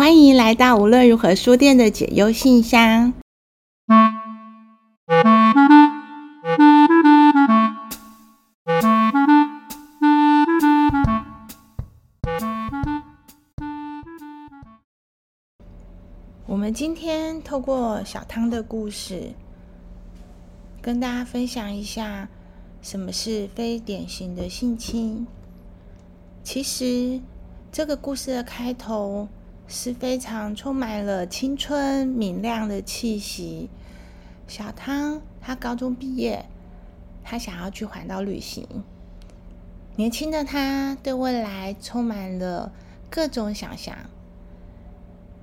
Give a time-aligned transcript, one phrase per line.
[0.00, 3.12] 欢迎来到无论如何书店的解忧信箱。
[16.46, 19.34] 我们今天透过小汤的故事，
[20.80, 22.26] 跟大家分享一下
[22.80, 25.26] 什么是非典型的性侵。
[26.42, 27.20] 其实，
[27.70, 29.28] 这个故事的开头
[29.70, 33.70] 是非常充满了青春明亮的气息。
[34.48, 36.44] 小汤他高中毕业，
[37.22, 38.66] 他想要去环岛旅行。
[39.94, 42.72] 年轻的他对未来充满了
[43.08, 43.96] 各种想象。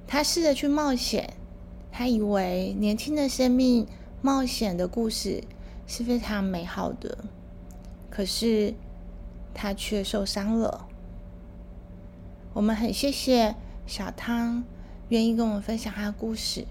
[0.05, 1.33] 他试着去冒险，
[1.89, 3.87] 他以为年轻的生命
[4.21, 5.41] 冒险的故事
[5.87, 7.17] 是非常美好的，
[8.09, 8.73] 可是
[9.53, 10.85] 他却受伤了。
[12.53, 13.55] 我们很谢谢
[13.87, 14.61] 小汤
[15.07, 16.63] 愿意跟我们分享他的故事。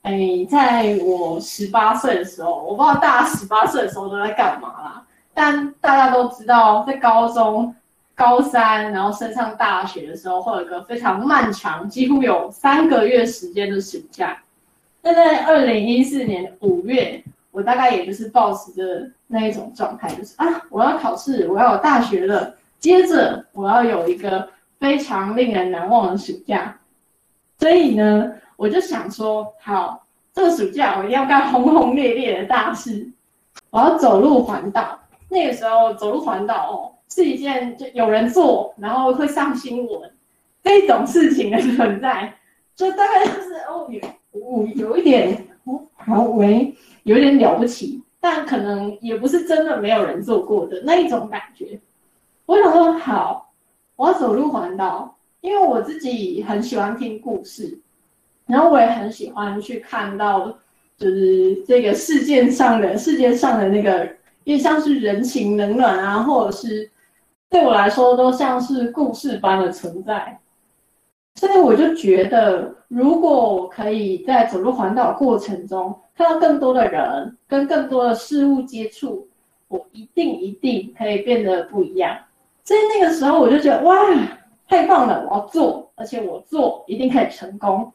[0.00, 0.18] 哎，
[0.50, 5.06] 在我十八岁的时候，我不知道大家十八岁的时候都在干嘛啦。
[5.34, 7.74] 但大家都知道，在高中、
[8.14, 14.42] 高三，然后升上大学的时候，会有一个非常漫长，几乎有三个月时间的暑假。
[15.02, 22.54] 那在二零一四年五月，我大概也就是抱持着那一种状态，就是啊，我要考试，我要有大学了。
[22.80, 24.48] 接着我要有一个
[24.82, 26.76] 非常令人难忘的暑假，
[27.56, 33.08] 所以呢，我就想说，好，这个暑假我一定要干轰轰烈烈的大事，
[33.70, 34.98] 我要走路环岛。
[35.28, 36.74] 那个时候走路环岛哦，
[37.08, 40.10] 是一件就有人做，然后会上新闻
[40.64, 42.34] 这种事情的存在，
[42.74, 43.88] 就大概就是哦，
[44.32, 51.78] 有有一点哦，好喂，有点了不起，但可能也不是真的没有人做过的那一种感觉。
[52.46, 53.51] 我想说好，
[54.02, 57.78] 我要走路环岛，因为我自己很喜欢听故事，
[58.46, 60.52] 然后我也很喜欢去看到，
[60.98, 64.08] 就是这个世界上的世界上的那个，
[64.42, 66.90] 也像是人情冷暖啊，或者是
[67.48, 70.36] 对我来说都像是故事般的存在，
[71.36, 79.28] 所以我就觉得，如果我可以在走路环岛过程中看到更多的人，跟更多的事物接触，
[79.68, 82.18] 我一定一定可以变得不一样。
[82.64, 83.96] 所以那个时候我就觉得哇，
[84.68, 85.26] 太棒了！
[85.28, 87.92] 我要做，而且我做一定可以成功。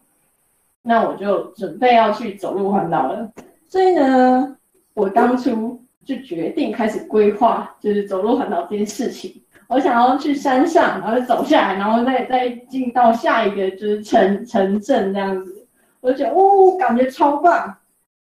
[0.81, 3.31] 那我就准备要去走路环岛了。
[3.69, 4.57] 所以呢，
[4.94, 9.41] 我当初就决定开始规划，就是走路环岛这件事情。
[9.67, 15.66] 我想要去山上，然后走下来，然后再再进到下一个就是城城镇这样子。
[16.01, 17.73] 我就觉得哦，感觉超棒，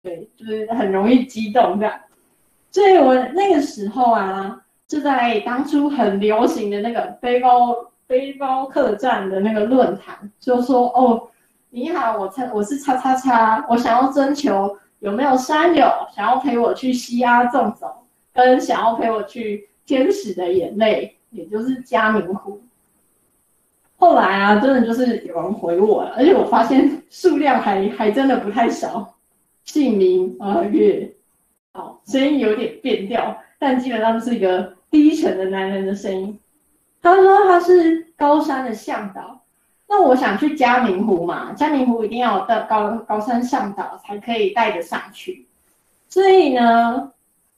[0.03, 1.95] 对，就是很容易激动这样。
[2.71, 4.59] 所以我那个时候啊。
[4.91, 7.73] 就在当初很流行的那个背包
[8.09, 11.29] 背包客栈的那个论坛，就说哦，
[11.71, 22.61] 你好，我猜我是叉叉叉，我想要征求有没有山友想要陪我去西阿纵走，跟想要陪我去天使的眼泪，也就是嘉明湖。
[23.97, 29.15] 后来啊，真的就是有人回我了，而且我发现数量还还真的不太少，
[29.63, 31.09] 姓名啊月，
[31.75, 34.80] 好，声音有点变调，但基本上是一个。
[34.91, 36.39] 低沉的男人的声音，
[37.01, 39.41] 他说他是高山的向导，
[39.89, 45.47] 那我想去嘉明湖嘛，嘉明湖一定要到高高山向导才可以带着上去，
[46.09, 47.11] 所以呢，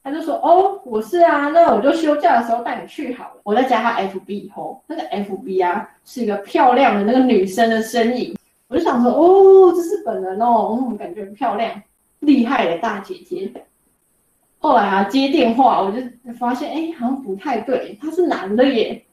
[0.05, 3.41] 他就说哦，我是啊，那我就休假的时候带你去好了。
[3.45, 8.37] 我再加他 FB 以后，那个 FB 啊是一个漂亮的那个女生的身影，
[8.69, 11.83] 我就想说哦，这是本人哦，嗯，感觉很漂亮，
[12.21, 13.51] 厉害的大姐姐。
[14.63, 15.99] 后来啊，接电话我就
[16.39, 19.05] 发现，哎，好像不太对，他是男的耶。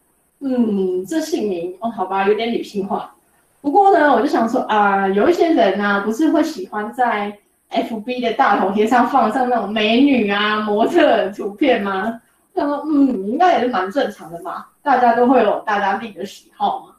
[0.41, 3.15] 嗯，这姓名哦，好吧，有点女性化。
[3.59, 7.35] 不过呢，我就想说啊，有一些人啊，不是会喜欢在
[7.71, 12.21] FB 的大头贴上放上那种美女啊、模特图片吗？
[12.53, 16.95] 他说，嗯，应该也是蛮正常的嘛，大家都会有大家自己的喜好嘛。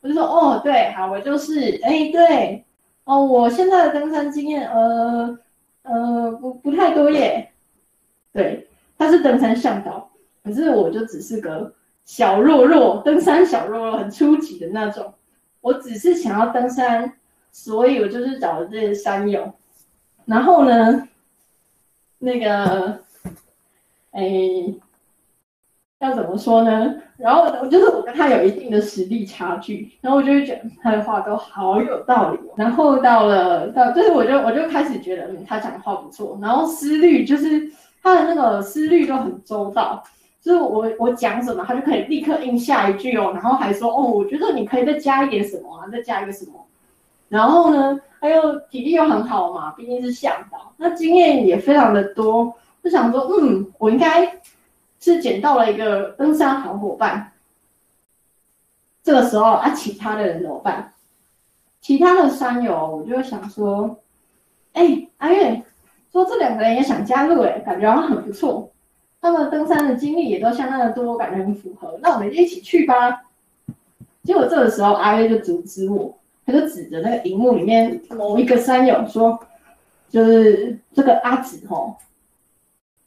[0.00, 2.64] 我就说，哦，对，好，我就是，哎，对，
[3.04, 5.38] 哦，我现在的登山经验，呃，
[5.82, 7.52] 呃，不不太多耶。
[8.36, 8.68] 对，
[8.98, 10.10] 他是登山向导，
[10.44, 11.72] 可是我就只是个
[12.04, 15.14] 小弱弱登山小弱弱，很初级的那种。
[15.62, 17.14] 我只是想要登山，
[17.50, 19.54] 所以我就是找了这些山友。
[20.26, 21.08] 然后呢，
[22.18, 22.98] 那个，
[24.10, 24.30] 哎，
[26.00, 26.94] 要怎么说呢？
[27.16, 32.38] 然后我就是我跟他有一定的实力差距，然后我就会觉得他的话都好有道理。
[32.54, 36.38] 然后到了到，就是我就我就开始觉得，嗯，他讲的话不错。
[36.42, 37.72] 然后思虑就是。
[38.02, 40.02] 他的那个思虑都很周到，
[40.40, 46.52] 就是我我讲什么，他就可以立刻应下一句哦，然后还说哦，我觉得你可以再加一点什么啊，再加一个什么。
[47.28, 52.54] 然后呢，他又体力又很好嘛，毕竟是向导，那经验也非常的多。
[52.84, 54.40] 就想说，嗯，我应该
[55.00, 57.32] 是捡到了一个登山好伙伴。
[59.02, 60.92] 这个时候啊，其他的人怎么办？
[61.80, 63.96] 其他的山友，我就想说，
[64.72, 65.62] 哎，阿月，
[66.12, 68.70] 说这两个人也想加入，哎，感觉好像很不错。
[69.20, 71.98] 他们登山的经历也都相当的多，感觉很符合。
[72.00, 73.22] 那我们就一起去吧。
[74.22, 79.38] 结果这个时候，阿月就阻止我，他就指着那个荧幕里面某一个山友说
[80.08, 81.96] ：“就是这个阿紫吼，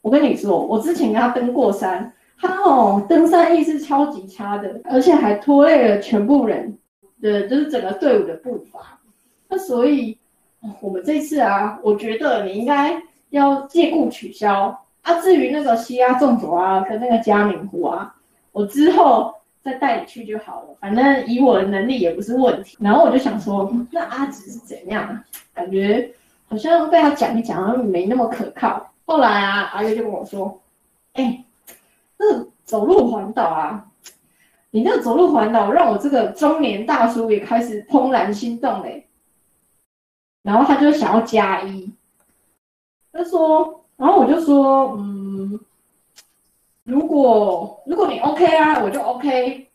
[0.02, 6.76] 我跟你说，我之前跟他登过山，他哦登山意识超级差的，而且还拖累了全部人
[7.22, 8.98] 的，就是整个队伍的步伐。
[9.48, 10.18] 那所以
[10.80, 18.14] 我们这次啊，我觉得你应该要借故取消。”啊，至于那个西鸭纵走啊，跟那个嘉明湖啊，
[18.52, 20.68] 我之后再带你去就好了。
[20.78, 22.76] 反正以我的能力也不是问题。
[22.80, 25.18] 然后我就想说，那阿紫是怎样？
[25.54, 26.12] 感觉
[26.50, 28.92] 好像被他讲一讲，没那么可靠。
[29.06, 30.60] 后来啊，阿月就跟我说
[31.14, 31.44] ：“哎、欸，
[32.18, 33.86] 那走路环岛啊，
[34.70, 39.06] 你那走路环岛让我这个中年大叔也开始怦然心动嘞。”
[40.42, 41.92] 然后他就想要加一，
[43.12, 43.76] 他说。
[43.96, 45.60] 然后我就说，嗯，
[46.84, 49.68] 如果如果你 OK 啊，我就 OK。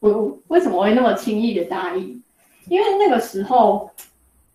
[0.00, 2.22] 我为什么会那么轻易的答应？
[2.66, 3.90] 因为那个时候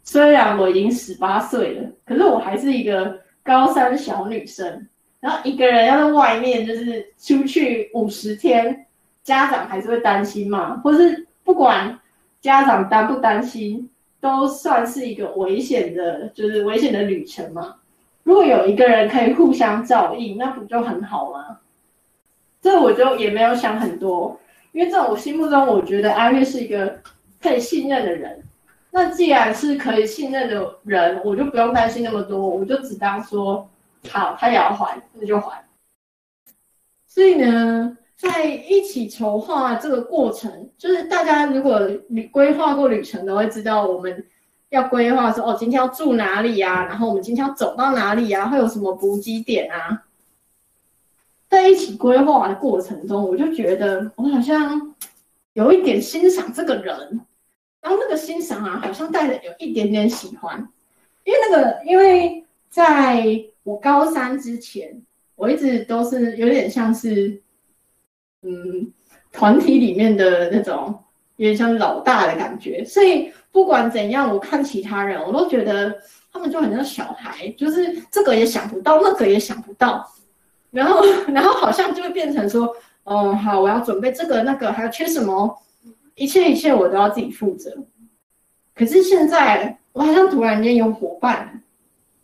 [0.03, 4.87] 虽然我已经十八岁了，可是我还是一个高三小女生。
[5.19, 8.85] 然后一个人要在外面，就是出去五十天，
[9.23, 11.99] 家长还是会担心嘛，或是不管
[12.41, 17.75] 家长担不担心，都算是一个危险的，就是危险的旅程嘛。
[18.23, 21.59] 如果有一个人可以互相照应，那不就很好吗？
[22.61, 24.37] 这我就也没有想很多，
[24.71, 26.99] 因为在我心目中，我觉得阿月是一个
[27.41, 28.43] 可以信任的人。
[28.89, 33.69] 那既然是可以信任的人，我就不用担心那么多，我就只当说
[34.09, 35.63] 好，他也要还，那就还。
[37.05, 41.79] 所以呢，在一起筹划这个过程，就是大家如果
[42.09, 44.25] 旅规划过旅程，都会知道我们。
[44.69, 46.83] 要规划说哦，今天要住哪里呀？
[46.83, 48.49] 然后我们今天要走到哪里呀？
[48.49, 50.03] 会有什么补给点啊？
[51.47, 54.93] 在一起规划的过程中，我就觉得我好像
[55.53, 57.21] 有一点欣赏这个人，
[57.81, 60.67] 然后那个欣赏啊，好像带着有一点点喜欢，
[61.23, 65.01] 因为那个，因为在我高三之前，
[65.37, 67.41] 我一直都是有点像是，
[68.47, 68.91] 嗯，
[69.31, 70.97] 团体里面的那种。
[71.39, 75.95] 有点像老大的感觉，所以不管怎样，我看其他人，我都觉得
[76.33, 80.03] 他们就很像小孩，就是这个也想不到，那个也想不到，
[80.71, 85.55] 然后，然后好像就会变成说，哦，好，我要准备这个那个，还有缺什么，
[86.15, 87.71] 一切一切我都要自己负责。
[88.73, 91.61] 可是现在，我好像突然间有伙伴，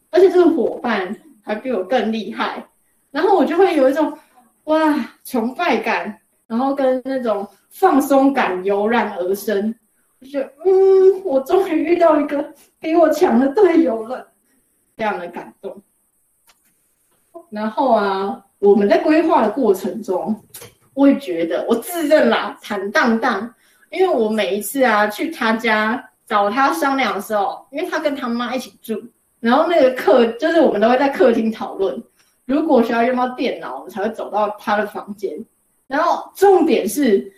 [0.10, 2.66] 而且这个伙伴还比我更厉害，
[3.12, 4.18] 然后我就会有一种
[4.66, 7.48] 哇崇拜感，然后跟那种。
[7.76, 9.74] 放松感油然而生，
[10.20, 14.28] 我觉得，嗯，我终于遇到一个比我强的队友了，
[14.96, 15.76] 这样的感动。
[17.50, 20.40] 然后啊，我们在规划的过程中，
[20.94, 23.52] 我也觉得，我自认啦，坦荡荡，
[23.90, 29.04] 因为我每一次啊去他家找他商量的时候，因为他跟他妈一起住，
[29.40, 32.04] 然后那个客就是我们都会在客厅讨论，
[32.46, 35.38] 如果需要用到电脑，我们才会走到他的房间。
[35.88, 37.32] 然后重点是。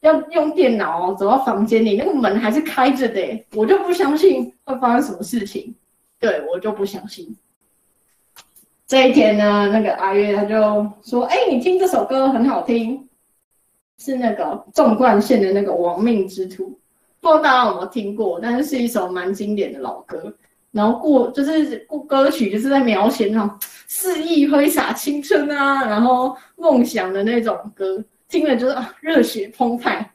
[0.00, 5.74] 要用电脑，走到房间里，那个门还是开着的，我就不相信会发生什么事情。
[6.20, 7.34] 对，我就不相信。
[8.86, 13.08] 这一天呢，那个阿月他就说：“哎、你听这首歌很好听，
[13.96, 16.64] 是那个纵贯线的那个《亡命之徒》，
[17.22, 18.38] 不知道大家有没有听过？
[18.38, 20.30] 但是是一首蛮经典的老歌。
[20.74, 30.10] 然后过就是过歌曲，就是在描写那种肆意挥洒青春啊，然后梦想的那种歌。”听了就是，热血澎湃。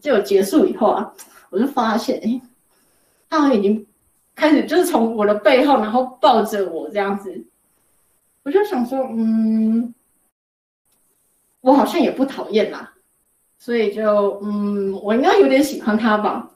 [0.00, 1.12] 就结束以后啊，
[1.50, 2.40] 我就发现，哎、
[3.28, 3.84] 他好像已经
[4.34, 7.44] 开始就是从我的背后，然后抱着我这样子。
[8.44, 9.92] 我就想说，嗯，
[11.60, 12.94] 我好像也不讨厌啦，
[13.58, 16.48] 所以就嗯，我应该有点喜欢他吧，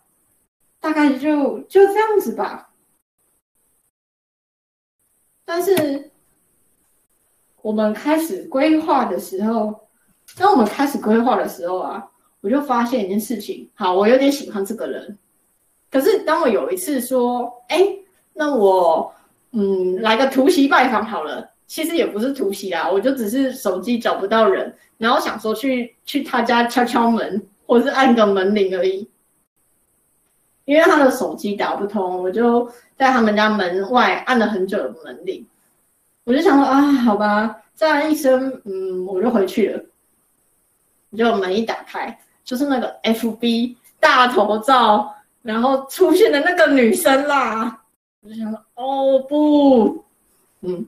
[0.81, 2.71] 大概就就这样子吧。
[5.45, 6.11] 但是
[7.63, 9.81] 我们开始规划的时候。
[10.39, 12.03] 当我们开始规划的时候啊，
[12.41, 13.69] 我就发现一件事情。
[13.75, 15.19] 好，我有点喜欢这个人。
[15.91, 17.87] 可是当我有一次说：“哎，
[18.33, 19.15] 那我
[19.53, 29.09] 嗯来个突袭拜访好了。”其实也不是突袭啦，我就只是手机找不到人，然后想说去去他家敲敲门，或是按个门铃而已。
[30.65, 35.47] 因为他的手机打不通，我就在他们家门外按了很久的门铃。
[36.25, 39.85] 我就想说啊，好吧，再按一声，嗯，我就回去了。
[41.17, 47.83] 就门一打开，就是那个 FB 大头照，然后出现的那个女生啦。
[48.23, 50.03] 我就想说，哦不，
[50.63, 50.85] 嗯，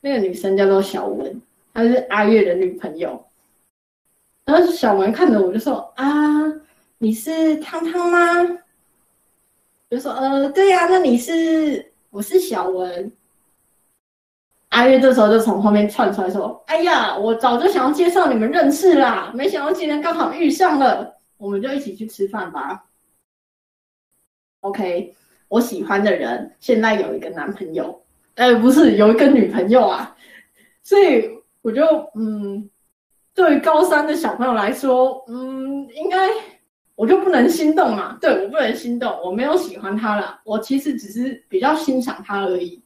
[0.00, 1.40] 那个女生叫做小文，
[1.72, 3.24] 她是阿月的女朋友。
[4.44, 6.04] 然后小文看着我就说啊，
[6.98, 8.58] 你是汤汤吗？
[9.88, 11.92] 就说呃，对呀，那你是？
[12.10, 13.12] 我是小文。
[14.70, 22.86] 阿月这时候就从后面窜出来说：“哎呀，我早就想要介绍你们认识啦，没想到今天刚好遇上了，我们就一起去吃饭吧。”
[24.62, 25.14] OK，
[25.48, 28.02] 我喜欢的人现在有一个男朋友，
[28.34, 30.16] 呃，不是有一个女朋友啊，
[30.82, 31.30] 所以
[31.62, 32.68] 我就嗯，
[33.34, 36.28] 对于高三的小朋友来说，嗯，应该
[36.96, 38.18] 我就不能心动嘛？
[38.20, 42.82] 对，我不能心动，我没有喜欢他啦，我其实只是比较欣赏他而已。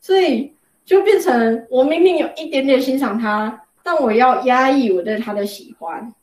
[0.00, 0.54] 所以
[0.84, 6.14] 就变成我明明有一点点欣赏他，但我要压抑我对他的喜欢。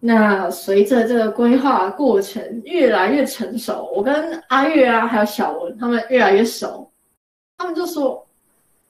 [0.00, 6.90] 那随着这个规划过程越来越成熟，我跟阿月啊还有小文他们越来越熟，
[7.56, 8.26] 他们就说：“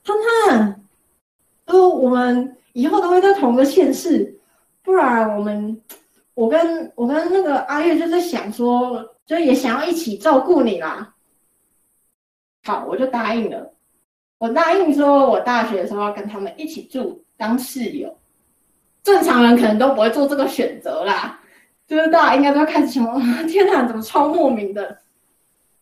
[0.03, 0.15] 汤
[0.49, 0.83] 汤，
[1.65, 4.39] 呃，我们以后都会在同个县市，
[4.83, 5.81] 不然我们
[6.33, 11.13] 我跟我跟那个阿月就在想说。”就也想要一起照顾你啦，
[12.63, 13.73] 好，我就答应了。
[14.37, 18.17] 我答应说，我大学的时候要跟他们一起住，当室友。
[19.03, 21.41] 正常人可能都不会做这个选择啦，
[21.85, 23.03] 就是大家应该都要开始想：
[23.49, 24.97] 天哪，怎么超莫名的？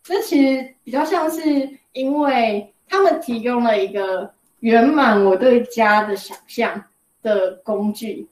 [0.02, 4.28] 这其实比较像是因为他们提供了一个
[4.60, 6.84] 圆满我对家的想象
[7.22, 8.28] 的工具。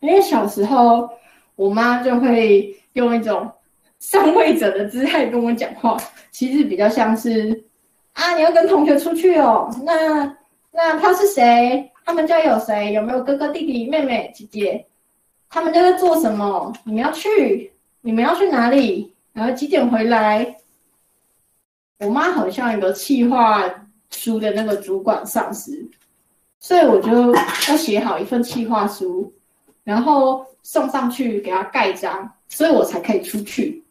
[0.00, 1.08] 因为小时候，
[1.54, 3.50] 我妈就会用一种。
[3.98, 5.96] 上位者的姿态跟我讲话，
[6.30, 7.64] 其实比较像是
[8.12, 9.74] 啊，你要跟同学出去哦。
[9.84, 10.36] 那
[10.70, 11.90] 那他是谁？
[12.04, 12.92] 他们家有谁？
[12.92, 14.86] 有没有哥哥、弟弟、妹妹、姐姐？
[15.48, 16.70] 他们家在做什么？
[16.84, 17.72] 你们要去？
[18.02, 19.14] 你们要去哪里？
[19.32, 20.56] 然后几点回来？
[22.00, 23.64] 我妈好像一个企划
[24.10, 25.88] 书的那个主管上司，
[26.60, 29.32] 所以我就要写好一份企划书，
[29.84, 33.84] 然后送上去给他盖章，所以我才可以出去。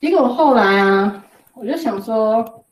[0.00, 1.24] 结果后来啊，
[1.54, 2.64] 我就想说，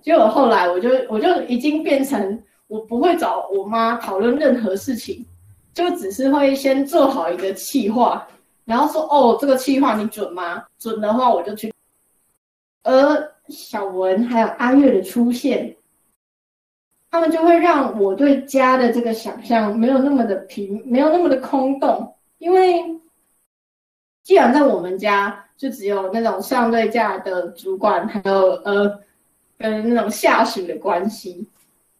[0.00, 5.24] 结果后来我就我就已经变成我不会找我妈讨论任何事情，
[5.72, 8.26] 就只是会先做好一个企划，
[8.64, 10.64] 然后说哦，这个企划你准吗？
[10.78, 11.72] 准的话我就去。
[12.82, 15.76] 而小文还有阿月的出现，
[17.10, 23.00] 他们就会让我对家的这个想象没有那么的平，没有那么的空洞，因为
[24.24, 25.38] 既然在我们家。
[25.54, 28.98] 就只有那种上对下的主管，还有呃，
[29.56, 31.46] 跟那种下属的关系。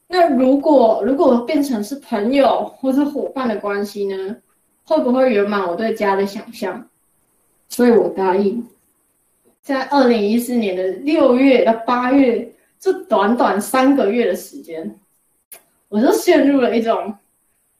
[0.09, 4.37] 那如果如果变成是朋友或是伙伴的关系呢？
[4.83, 6.89] 会不会圆满我对家的想象？
[7.69, 8.67] 所以我答应，
[9.63, 14.99] 在二零一四年的六月到八月，这短短三个月的时间，
[15.89, 17.15] 我就陷入了一种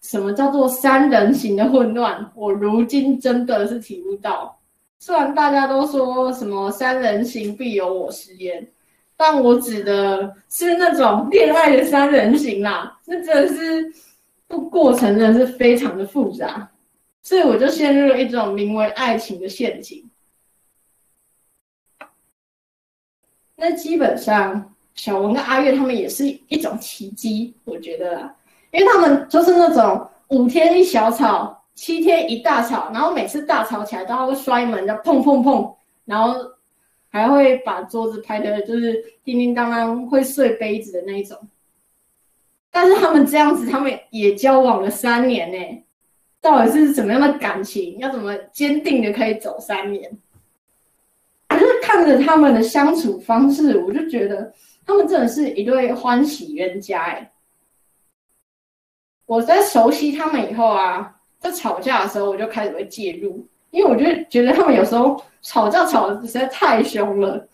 [0.01, 2.31] 什么叫做三人行的混乱。
[2.37, 4.57] 我如今真的是体悟到。
[5.01, 8.65] 虽然大家都说什么三人行必有我师焉，
[9.17, 13.93] 但我指的是那种恋爱的三人行啦，那真的是
[14.47, 16.71] 不过程真的是非常的复杂，
[17.23, 20.09] 所以我就陷入了一种名为爱情的陷阱。
[23.63, 28.35] 那基本上小文跟阿月他们也是一种奇迹，我觉得啦，
[28.73, 31.57] 因为他们就是那种五天一小吵。
[31.75, 36.39] 七天一大吵，然后每次大吵起来都会摔门，就砰砰砰，然后
[37.09, 41.39] 还会把桌子拍的，就是叮叮当当会碎杯子的那一种。
[42.71, 45.83] 但是他们这样子，他们也交往了三年呢，
[46.43, 47.97] 到底是怎么样的感情？
[47.99, 50.19] 要怎么坚定的可以走三年？
[51.83, 54.51] 看着他们的相处方式，我就觉得
[54.87, 57.33] 他们真的是一对欢喜冤家哎。
[59.27, 61.15] 我在熟悉他们以后啊。
[61.43, 67.49] 在吵架的时候，我就开始会介入，因为我就觉得他们有时候吵架吵得实在太凶了，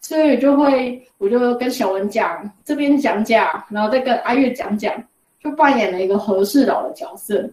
[0.00, 4.94] 所以就会我就跟小文讲这边讲讲，然后再跟阿月讲讲，
[5.42, 7.46] 就扮演了一个和事佬的角色。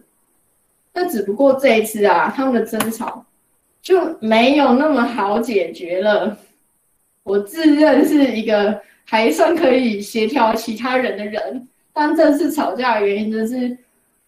[0.94, 3.22] 但只不过这一次啊，他们的争吵
[3.82, 6.38] 就没有那么好解决了。
[7.24, 13.76] 我自认是一个还算可以协调其他人的人，但这次吵架的原因真是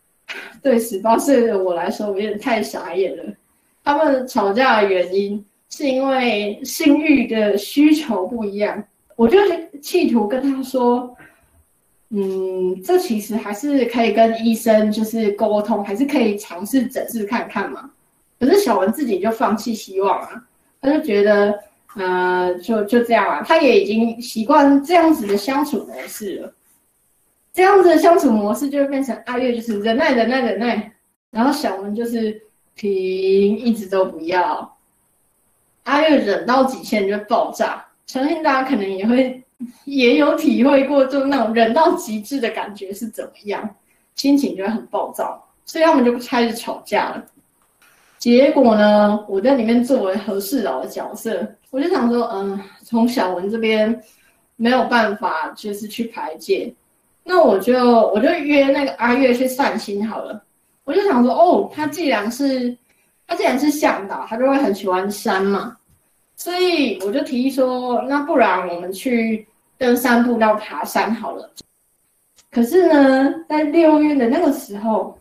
[0.63, 3.25] 对十八岁的我来说有点太傻眼了。
[3.83, 8.83] 他们吵架的原因是因为性欲的需求不一样，
[9.17, 9.39] 我就
[9.83, 11.15] 企图跟他说，
[12.11, 17.91] 嗯，这其实还是可以跟医生就是沟通，还是可以尝试诊治看看嘛。
[18.39, 20.45] 可是小文自己就放弃希望啊，
[20.81, 21.59] 他就觉得，
[21.97, 26.55] 呃，就就这样啊，他也已经习惯这样子的相处模式了，
[27.53, 30.93] 这样子的相处模式就会变成阿月就是忍耐忍耐忍耐，
[31.31, 32.43] 然后小文就是。
[32.77, 34.77] 停，一直都不要。
[35.85, 39.41] 阿月忍到极限就爆炸，相信大家可能也会
[39.85, 43.77] 也有体会过，就那种忍到极致的感觉是怎么样，
[44.17, 47.25] 心情就会很暴躁，所以他们就开始吵架了。
[48.25, 54.03] 结果呢，我在里面作为和事佬的角色，我就想说，嗯，从小文这边
[54.57, 56.73] 没有办法，就是去排解，
[57.23, 60.43] 那我就我就约那个阿月去散心好了。
[60.85, 62.75] 我就想说，哦，他既然是
[63.27, 65.77] 他既然是向导，他就会很喜欢山嘛，
[66.35, 71.51] 所以我就提议说，那不然我们去登山步道爬山好了。
[72.51, 75.15] 可是呢，在六月的那个时候，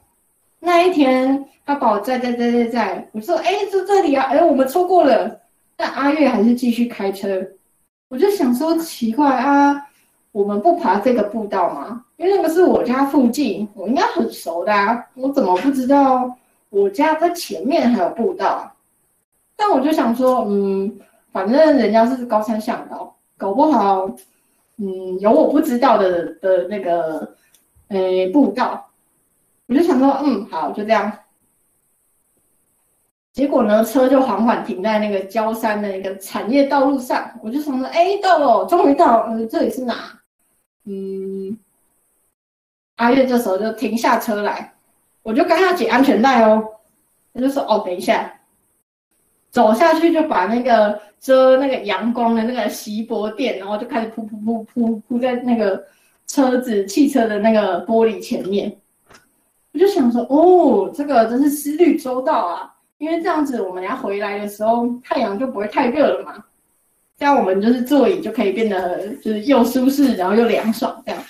[0.62, 5.40] 那一天他把我载载载载载，我说，哎，就这里啊，哎，我们错过了，
[5.76, 7.42] 但阿月还是继续开车。
[8.10, 9.88] 我就想说，奇怪啊，
[10.32, 12.04] 我们不爬这个步道吗？
[12.18, 16.30] 因为那个是我家附近，我应该很熟的啊，我怎么不知道
[16.70, 18.70] 我家在前面还有步道？
[19.56, 20.92] 但我就想说，嗯，
[21.32, 24.06] 反正人家是高山向导，搞不好，
[24.78, 27.36] 嗯，有我不知道的的那个，
[27.88, 28.90] 诶，步道。
[29.68, 31.12] 我就想说，嗯，好，就这样。
[33.34, 39.96] 结果呢，车就缓缓停在那个焦山的一个产业道路上，我就想说，哎，到了，终于到了，嗯，这里是哪？
[40.86, 41.58] 嗯。
[42.98, 44.72] 阿月这时候就停下车来，
[45.24, 46.64] 我就跟他解安全带哦。
[47.34, 48.32] 他就说：“哦，等一下。”
[49.50, 55.84] 走下去就把那个遮那个阳光的那个锡箔垫，然后就开始铺铺铺铺铺在那个
[56.28, 58.72] 车子汽车的那个玻璃前面。
[59.74, 62.70] 我就想说：“哦，这个真是思虑周到啊！
[62.98, 66.44] 因为这样子，我们要回来的时候太阳就不会太热了嘛。
[67.18, 71.22] 这样我们就是座椅就可以变得就是又舒适，然后又凉爽这样。”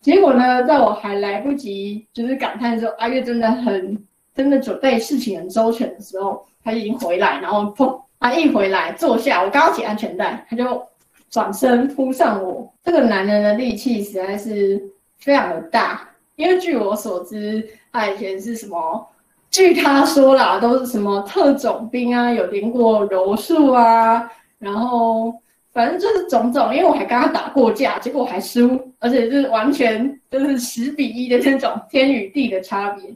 [0.00, 4.02] 结果呢，在我还来不及就是感叹说阿月真的很
[4.34, 10.82] 真的准备事情很周全的时候，他已经回来，然后砰，他一回来坐下，我刚刚解安全带，他就
[11.28, 12.72] 转身扑上我。
[12.82, 14.82] 这个男人的力气实在是
[15.18, 19.06] 非常的大，因为据我所知，他以前是什么？
[19.50, 25.34] 据他说啦，都是什么特种兵啊，有练过柔术啊，然后。
[25.72, 33.14] 反正就是种种，因为我还跟他打过架，结果我还输，而且是完全就是十比一的那种天与地的差别。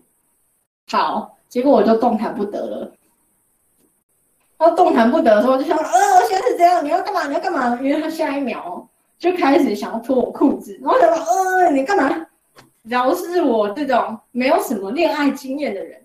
[0.89, 2.93] 好，结果我就动弹不得了。
[4.57, 5.85] 他动弹不得的时候，就想，呃，
[6.29, 7.27] 现在是这样，你要干嘛？
[7.27, 7.77] 你要干嘛？
[7.83, 12.25] 因为他下一秒就开始想要脱我裤子，然后想说，呃，你干嘛？
[12.85, 16.01] 饶是我这种没有什么恋爱经验的人，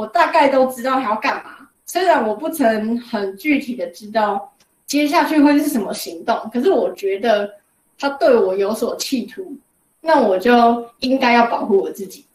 [0.00, 4.50] 我大概都知道他要干嘛，虽然我不曾很具体的知道。
[4.86, 6.36] 接下去会是什么行动？
[6.52, 7.48] 可是我觉得
[7.96, 9.56] 他对我有所企图，
[10.00, 12.26] 那我就应该要保护我自己。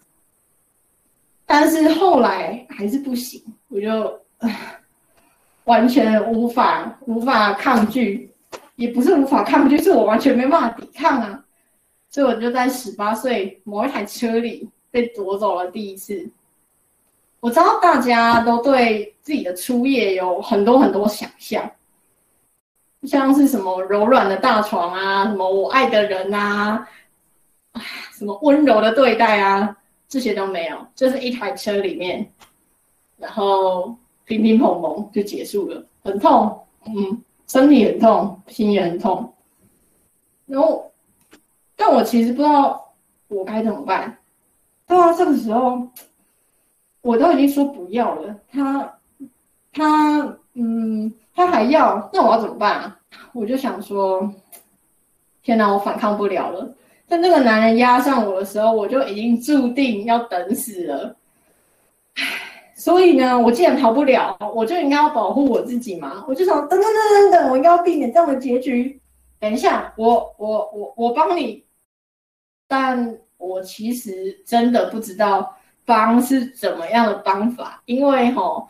[1.45, 4.17] 但是后来还是不行，我就
[5.65, 8.31] 完全无法无法抗拒，
[8.77, 11.43] 也不是无法抗拒，是我完全没办法抵抗啊！
[12.09, 16.25] 所以我就在十八岁某一台车里被夺走了第一次。
[17.45, 21.63] 我知道大家都对自己的初夜有很多很多想象。
[23.03, 26.87] 像是什么柔软的大床啊，什么我爱的人啊，
[28.13, 29.77] 什么温柔的对待啊，
[30.07, 32.27] 这些都没有，就是一台车里面，
[33.19, 39.31] 然后乒乒乓乓就结束了，很痛，嗯，身体很痛，心也很痛，
[40.47, 40.91] 然后，
[41.75, 42.91] 但我其实不知道
[43.27, 44.17] 我该怎么办。
[44.87, 45.87] 对啊，这个时候
[47.05, 48.99] 我都已经说不要了，他，
[49.71, 51.13] 他，嗯。
[51.37, 52.97] 他还要，那我要怎么办啊？
[53.33, 54.33] 我就想说，
[55.43, 56.73] 天哪，我反抗不了了。
[57.07, 61.13] 在那个男人压上我的时候，我就已经注定要等死了。
[62.13, 62.23] 唉，
[62.77, 66.23] 所以呢，我既然逃不了，我就应该要保护我自己嘛。
[66.25, 68.97] 我就想，等等等等等，我应该要避免这样的结局。
[69.37, 71.65] 等一下，我我我我帮你，
[72.65, 75.53] 但我其实真的不知道
[75.85, 78.67] 帮是怎么样的方法，因为吼。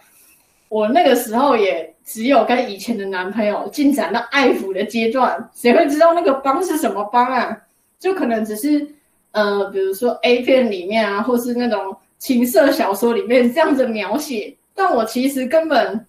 [0.68, 7.56] 我那个时候也只有跟以前的男朋友进展到爱抚的阶段，谁会知道那个帮是什么帮啊？
[8.00, 8.86] 就可能只是
[9.32, 16.06] 呃，比如说 A 片里面啊，或是那种情色小说里面这样子描写，但我其实根本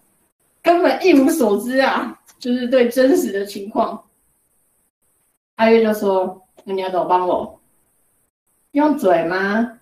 [0.63, 4.03] 根本一无所知啊，就是对真实的情况。
[5.57, 7.61] 阿月就说：“那你要怎么帮我？
[8.73, 9.79] 用嘴吗？”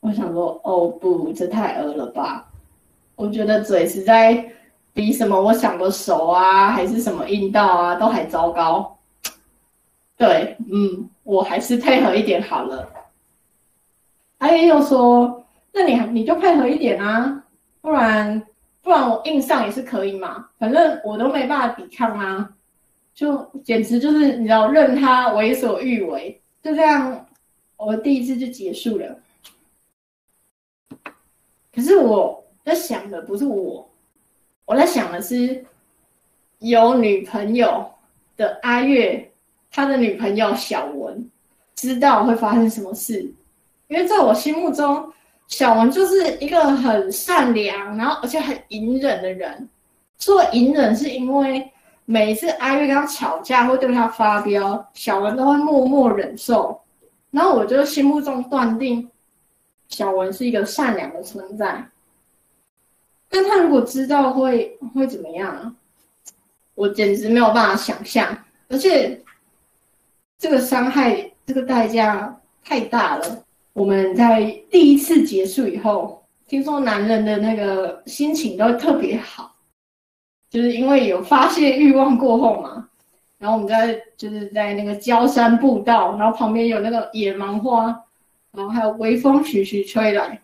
[0.00, 2.46] 我想说：“哦不，这太恶了吧。”
[3.16, 4.44] 我觉得嘴实在
[4.94, 8.96] 比什么我想的手啊，还是什么阴道啊，都还糟糕。
[10.16, 12.88] 对，嗯，我还是配合一点好了。
[14.38, 17.44] 阿月又说：“那你你就配合一点啊，
[17.82, 18.42] 不然
[18.82, 22.50] 不然我硬上也是可以嘛，反正我都没办法抵抗啊，
[23.14, 27.26] 就简直就是你知道，任他为所欲为，就这样，
[27.76, 29.14] 我第一次就结束了。
[31.80, 33.88] 可是我。”在想的不是我，
[34.66, 35.64] 我在想的是
[36.58, 37.90] 有女朋友
[38.36, 39.32] 的阿月，
[39.72, 41.28] 他的女朋友小文
[41.74, 43.22] 知道会发生什么事，
[43.88, 45.10] 因为在我心目中，
[45.48, 49.66] 小文就是一个很善良，然后而且很隐忍的人。
[50.18, 51.66] 做隐忍是因为
[52.04, 56.78] 每一次阿月跟他吵架或对他发飙，小文都会默默忍受，
[57.30, 59.10] 然后我就心目中断定
[59.90, 61.86] 小文是一个善良的存在。
[63.28, 65.76] 但他如果知道会会怎么样？
[66.74, 68.36] 我简直没有办法想象，
[68.68, 69.20] 而且
[70.38, 73.44] 这个伤害这个代价太大了。
[73.74, 79.54] 我们在第一次结束以后，听说男人的那个心情都特别好，
[80.48, 82.88] 就是因为有发泄欲望过后嘛。
[83.38, 88.04] 然后我们在就是在那个焦山步道，然后旁边有那个野芒花，
[88.52, 90.40] 然后还有微风徐徐吹来。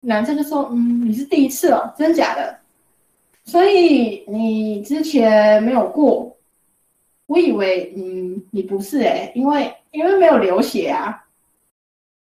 [0.00, 2.58] 男生就说：“嗯，你是第一次哦，真假的？
[3.44, 6.36] 所以你之前没有过？
[7.26, 11.24] 我以为，嗯，你不是诶，因为因为没有流血啊。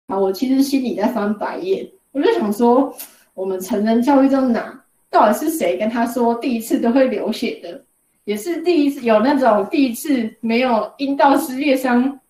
[0.08, 2.94] 啊，我其实心里在翻白眼，我就想说，
[3.32, 7.82] 我们成人教育中哪到底是谁跟他说第一次都会流血的？
[8.24, 12.20] 也是第一次有那种第一次没有阴道撕裂伤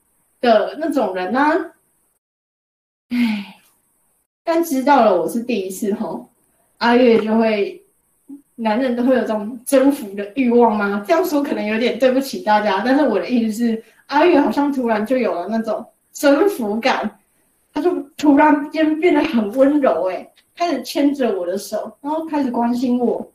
[0.40, 1.56] 的那种人呢、啊？
[3.10, 3.56] 唉。”
[4.42, 6.28] 但知道了我是第一次吼，
[6.78, 7.80] 阿月就会，
[8.56, 11.04] 男人都会有这种征服的欲望吗？
[11.06, 17.18] 这样说可能有点对不起大家，但是我的意思是，阿月好像突然就有了那种征服感，
[17.72, 23.30] 他就突然间变得很温柔，诶，开始牵着我的手，然后开始关心我，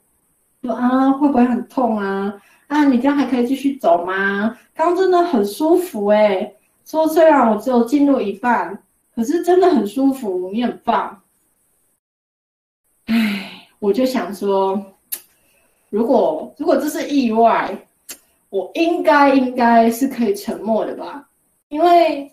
[0.64, 2.34] 说啊会不会很痛啊？
[2.68, 4.58] 啊你这样还可以继续走吗？
[4.74, 8.78] 刚刚真的很舒服诶，说虽然我只有进入一半。
[9.16, 11.22] 可是真的很舒服，你很棒。
[13.06, 14.86] 唉，我就想说，
[15.90, 17.88] 如果如果这是意外，
[18.50, 21.30] 我应该应该是可以沉默的吧？
[21.70, 22.30] 因为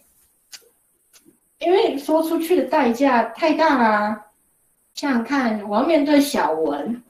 [1.58, 4.26] 因为说出去的代价太大啦。
[4.94, 7.00] 想想看，我要面对小文，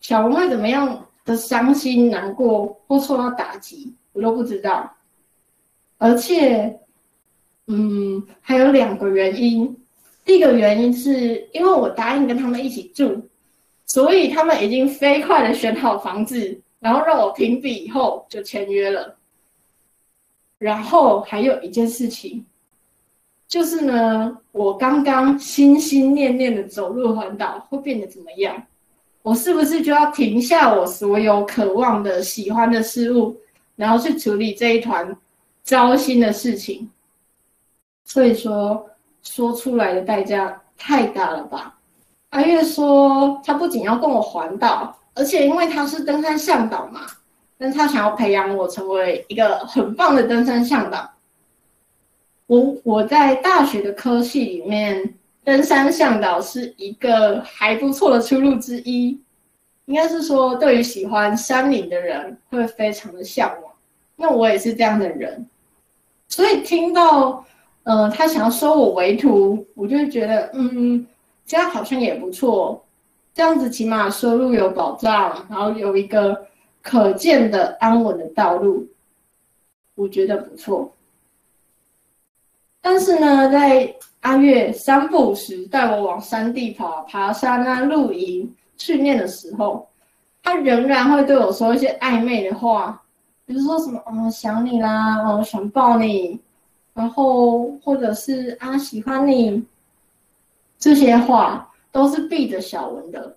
[0.00, 4.88] 小文会怎么样的伤心难过或受到打击，我都不知道，
[5.98, 6.78] 而且。
[7.66, 9.76] 嗯，还有两个原因。
[10.24, 13.20] 第一个原因是因为我答应跟他们一起住，
[13.86, 19.16] 所以他们已经飞快的选好房子，然后让我评比以后就签约了。
[20.58, 22.44] 然后还有一件事情，
[23.48, 28.62] 就是呢，我刚刚心心念念的走入环岛会变得怎么样？
[29.22, 33.36] 我是不是就要停下我所有渴望的、喜欢的事物，
[33.76, 35.16] 然后去处理这一团
[35.62, 36.88] 糟心的事情？
[38.10, 38.90] 所以说，
[39.22, 41.78] 说出来的代价太大了吧？
[42.30, 47.02] 阿月说，他不仅要跟我环岛，而且因为他是登山向导嘛，
[47.56, 51.08] 但他想要培养我成为一个很棒的登山向导。
[52.48, 59.20] 我我在大学的科系里面，登山向导是一个还不错的出路之一。
[59.84, 63.72] 应该是说，对于喜欢山林的人会非常的向往。
[64.16, 65.48] 那我也是这样的人，
[66.26, 67.44] 所以听到。
[67.84, 71.06] 嗯、呃，他想要收我为徒，我就觉得，嗯，
[71.46, 72.84] 这样好像也不错。
[73.32, 76.46] 这样子起码收入有保障，然后有一个
[76.82, 78.86] 可见的安稳的道路，
[79.94, 80.92] 我觉得不错。
[82.82, 89.88] 但是呢，在阿月三步时带我往山地跑、爬山啊、露营、训练的时候，
[90.42, 93.00] 他仍然会对我说一些暧昧的话，
[93.46, 96.38] 比如说什么“哦，想你啦，哦，想抱你”。
[97.00, 99.64] 然后，或者是啊，喜欢你，
[100.78, 103.34] 这些话都是避着小文的。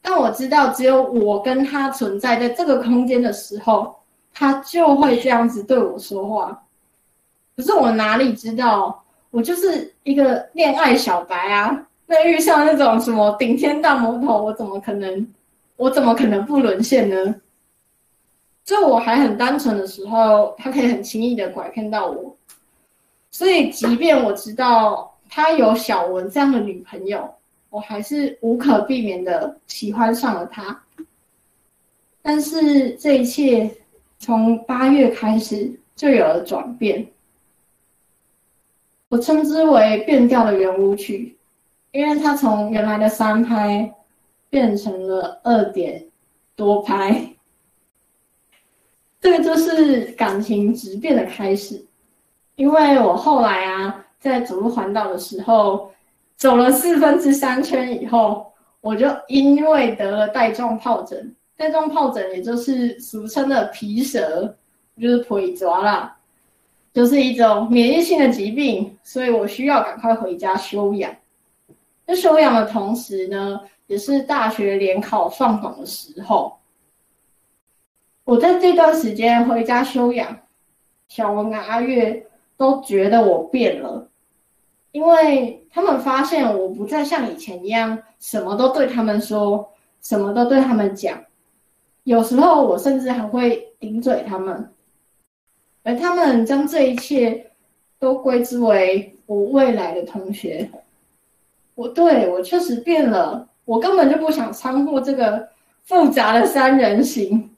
[0.00, 3.96] 但我知道，只有我跟他存在在这个空间的时候，
[4.32, 6.62] 他就会这样子对我说话。
[7.56, 11.88] 可是我哪里知道，我就是一个恋爱小白啊！
[12.06, 15.26] 那遇上那种什么顶天大魔头，我怎么可能，
[15.74, 17.34] 我怎么可能不沦陷呢？
[18.64, 22.36] 就我还很单纯的时候，他可以很轻易的拐骗到我。
[23.30, 27.32] 所以，即便我知道他有小文这样的女朋友，
[27.70, 30.82] 我还是无可避免的喜欢上了他。
[32.20, 33.70] 但是，这一切
[34.18, 37.06] 从八月开始就有了转变。
[39.08, 41.36] 我称之为变调的圆舞曲，
[41.92, 43.92] 因为它从原来的三拍
[44.48, 46.04] 变成了二点
[46.54, 47.32] 多拍。
[49.20, 51.84] 这个就是感情质变的开始。
[52.60, 55.90] 因为我后来啊，在走路环岛的时候，
[56.36, 64.54] 走了四分之三圈以后，我就因为得了带状疱疹，带状疱疹也就是俗称的皮蛇，
[65.00, 66.14] 就是皮抓啦。
[66.92, 71.10] 就是一种免疫性的疾病，所以我需要赶快回家休养。
[72.06, 76.54] 在休养的同时呢，也是大学联考放榜的时候。
[78.24, 80.36] 我在这段时间回家休养，
[81.08, 82.26] 小文跟阿月
[82.60, 84.06] 都觉得我变了，
[84.92, 89.66] 因为他们发现我不再像以前一样，什么都对他们说，
[90.02, 91.24] 什么都对他们讲。
[92.02, 94.70] 有时候我甚至还会顶嘴他们。
[95.84, 97.50] 而他们将这一切
[97.98, 100.70] 都归之为我未来的同学。
[101.74, 105.48] 我对我确实变了，我根本就不想掺和这个
[105.84, 107.56] 复杂的三人行。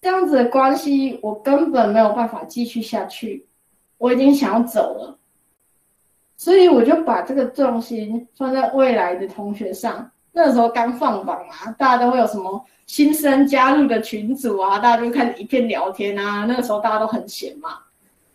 [0.00, 3.46] 这样子的关系，我根本没有办法继续下去。
[4.02, 5.16] 我已经想要走了，
[6.36, 10.10] 所以我就把这个重心放在未来的同学上。
[10.32, 12.64] 那个时候刚放榜嘛，大家都会有什么？
[12.84, 16.44] 新生加入的群组啊，大家就开始一片聊天啊。
[16.46, 17.78] 那个时候大家都很闲嘛，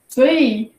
[0.08, 0.72] 所以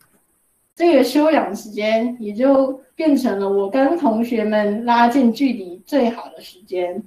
[0.75, 7.03] 这个休养时间也就变成了我跟同学们拉近距离最好的时间。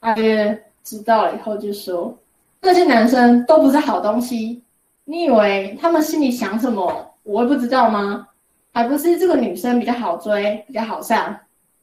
[0.00, 2.14] 阿月知道了以后就说
[2.60, 4.62] ：“那些男生都不是好东西，
[5.06, 8.28] 你以为他们心里想什么，我会不知道吗？
[8.72, 11.34] 还不是这个女生比较好追，比较好上，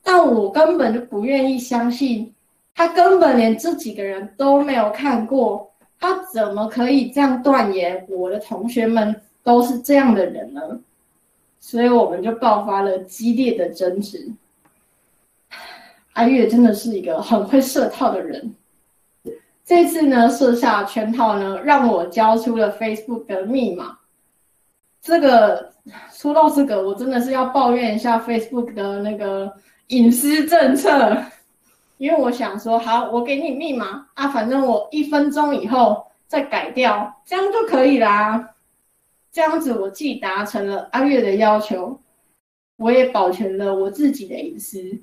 [0.04, 2.32] 但我根本就不愿意相信。”
[2.76, 10.62] 他根本连这几个人都没有看过，他怎么可以这样断言我的同学们都是这样的人呢？
[11.60, 14.28] 所以我们就爆发了激烈的争执。
[16.14, 18.54] 阿月真的是一个很会设套的人，
[19.65, 23.97] 这次呢设下圈套呢，让我交出了 Facebook 的密码。
[25.02, 25.73] 这个
[26.12, 29.54] 说到这个，我真的是要抱怨一下 Facebook 的那个
[29.88, 31.17] 隐私政策。
[31.97, 38.56] 因为我想说，好，我给你密码啊，反正我一分钟以后再改掉，这样就可以啦。
[39.32, 41.97] 这样子我既达成了阿月的要求，
[42.76, 44.99] 我也保全了我自己的隐私。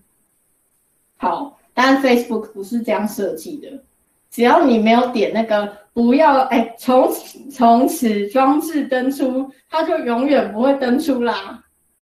[1.16, 3.82] 好，但 Facebook 不是这样设计的，
[4.30, 7.10] 只要你没有点那个不要，哎，从
[7.50, 11.62] 从此装置登出，它就永远不会登出啦。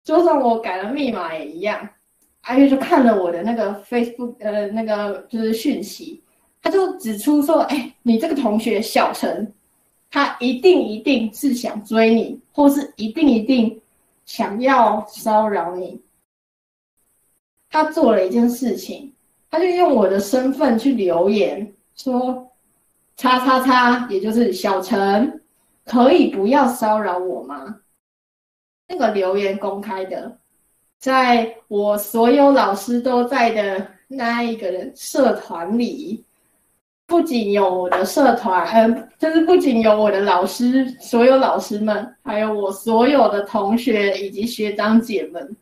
[0.04, 1.90] 就算我改了密码也一样。
[2.42, 6.24] 阿月就看了我的那个 Facebook，呃，那个就是讯息，
[6.60, 9.54] 他就指出说：“哎、你这个同学小陈，
[10.10, 13.80] 他一定一定是想追你，或是一定一定
[14.26, 16.02] 想要骚扰你。
[17.70, 19.14] 他做了一件事情，
[19.52, 21.72] 他就用我的身份去留言
[22.04, 22.52] 说
[23.18, 25.42] ：‘叉叉叉，也就是小陈，
[25.86, 27.82] 可以不要骚扰我吗？’
[28.88, 30.38] 那个留言公开的。”
[31.02, 36.24] 在我所有老师都在的那一个社团里，
[37.08, 45.58] 不仅有我的社团，嗯，就是不仅有我的老师，所有老师们，还有我所有的同学以及学长姐们，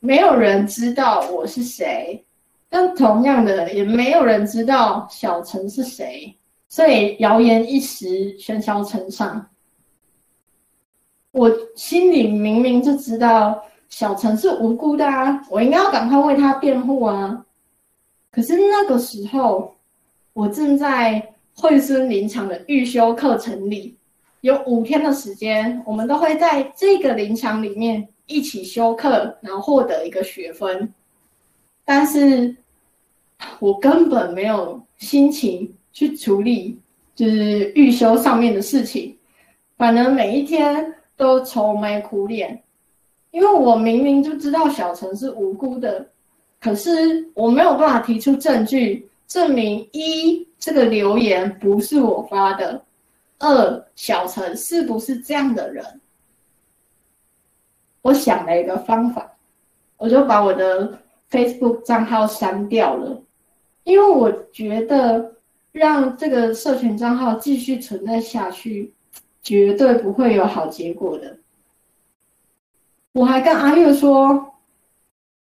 [0.00, 2.25] 没有人知道我是谁，
[2.68, 6.36] 但同样的，也没有人知道小陈是谁，
[6.68, 8.06] 所以谣言一时
[8.38, 9.48] 喧嚣成上。
[11.30, 13.62] 我心里明明就知道。
[13.88, 17.46] 小陈是无辜的啊，我应该要赶快为他辩护啊。
[18.32, 19.72] 可是那个时候，
[20.32, 23.96] 我正在惠蓀林场的预修课程里，
[24.40, 30.92] 有五天的时间，我们都会在这个林场里面一起修课，然后获得一个学分。
[31.86, 32.54] 但是，
[33.60, 36.78] 我根本没有心情去处理
[37.14, 39.16] 就是预修上面的事情，
[39.78, 42.62] 反而每一天都愁眉苦脸。
[43.30, 46.08] 因为我明明就知道小陈是无辜的，
[46.60, 52.82] 可是我没有办法提出证据证明一这个留言不是我发的，
[53.38, 56.00] 二小陈是不是这样的人？
[58.02, 59.36] 我想了一个方法，
[59.98, 60.98] 我就把我的
[61.30, 63.22] Facebook 账号删掉了，
[63.84, 65.34] 因为我觉得
[65.72, 68.94] 让这个社群账号继续存在下去，
[69.42, 71.36] 绝对不会有好结果的。
[73.12, 74.54] 我还跟阿月说：“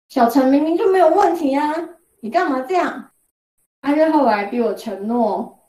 [0.10, 1.74] 小陈明明就没有问题啊，
[2.19, 3.10] 你干嘛这样？”
[3.82, 5.60] 阿月后来逼我承诺，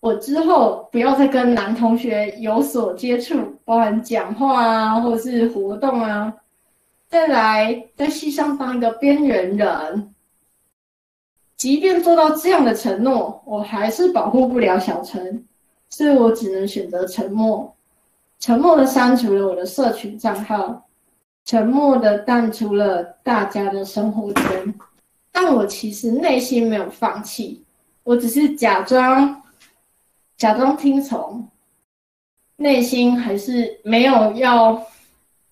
[0.00, 6.34] 我之后不要再跟男同学有所接触，包含讲话啊，或者是活动啊。
[7.10, 10.14] 再来在戏上当一个边缘人，
[11.56, 15.44] 即便做到这样的承诺，我还是保护不了小陈，
[15.88, 17.74] 所以我只能选择沉默，
[18.38, 20.86] 沉默的删除了我的社群账号，
[21.44, 24.72] 沉默的淡出了大家的生活圈。
[25.32, 27.64] 但我其实内心没有放弃，
[28.04, 29.42] 我只是假装
[30.36, 31.48] 假装听从，
[32.54, 34.80] 内心还是没有要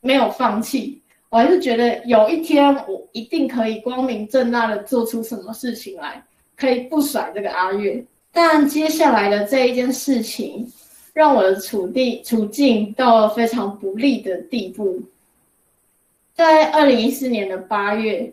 [0.01, 1.03] 没有放弃。
[1.31, 6.23] 我还是觉得有一天我一定可以光明正大的做出什么事情来，
[6.57, 8.03] 可以不甩这个阿月。
[8.33, 10.71] 但接下来的这一件事情，
[11.12, 15.03] 让我的处地处境到了非常不利的地步。
[16.35, 18.33] 在二零一四年的八月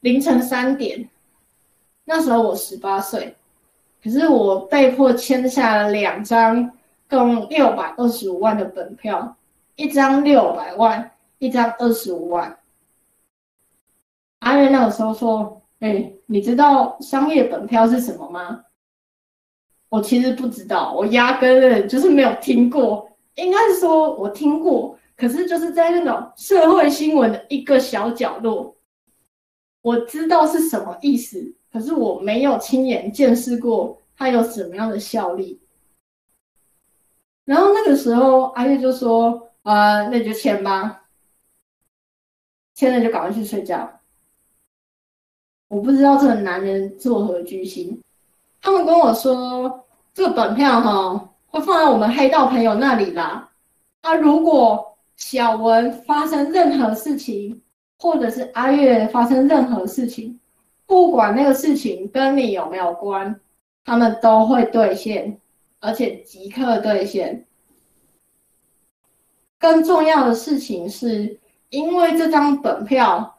[0.00, 1.08] 凌晨三点，
[2.04, 3.34] 那时候我十八岁，
[4.02, 6.70] 可是我被迫签下了两张
[7.08, 9.36] 共六百二十五万的本票，
[9.76, 11.10] 一张六百万。
[11.40, 12.56] 一张二十五万。
[14.38, 18.62] 阿月那个时候说：“哎、你知道商业本票是什么吗？”
[19.88, 23.10] 我其实不知道，我压根就是没有听过。
[23.36, 28.76] 应该是说我听过，可是就是在那种社会新闻的一个小角落。
[29.82, 35.58] 我知道是什么意思，可是我没有亲眼见识过它有什么样的效力。
[37.46, 40.99] 然后那个时候，阿月就说：“、呃，那就签吧。”
[42.80, 44.00] 现在就赶快去睡觉。
[45.68, 48.02] 我不知道这个男人作何居心。
[48.62, 53.50] 他们跟我说，这个本票哈会放在我们黑道朋友那里啦。
[54.00, 57.60] 啊，如果小文发生任何事情，
[57.98, 60.40] 或者是阿月发生任何事情，
[60.86, 63.38] 不管那个事情跟你有没有关，
[63.84, 65.38] 他们都会兑现，
[65.80, 67.44] 而且即刻兑现。
[69.58, 71.38] 更重要的事情是。
[71.70, 73.38] 因为这张本票，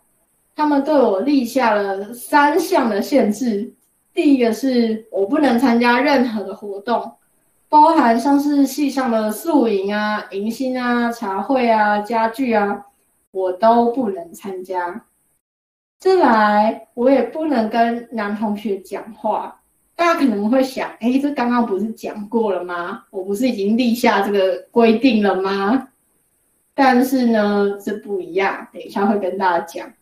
[0.56, 3.74] 他们对我立下了三项的限制。
[4.14, 7.14] 第一个是我不能参加任何的活动，
[7.70, 12.86] 包含像是系上的宿营啊、迎新啊、茶会啊、家聚啊，
[13.32, 15.06] 我都不能参加。
[16.00, 19.58] 再来，我也不能跟男同学讲话。
[19.96, 23.04] 大家可能会想，哎，这刚刚不是讲过了吗？
[23.12, 25.90] 我不是已经立下这个规定了吗？
[26.84, 28.68] 但是呢，这不一样。
[28.74, 29.94] 等一下会跟大家讲。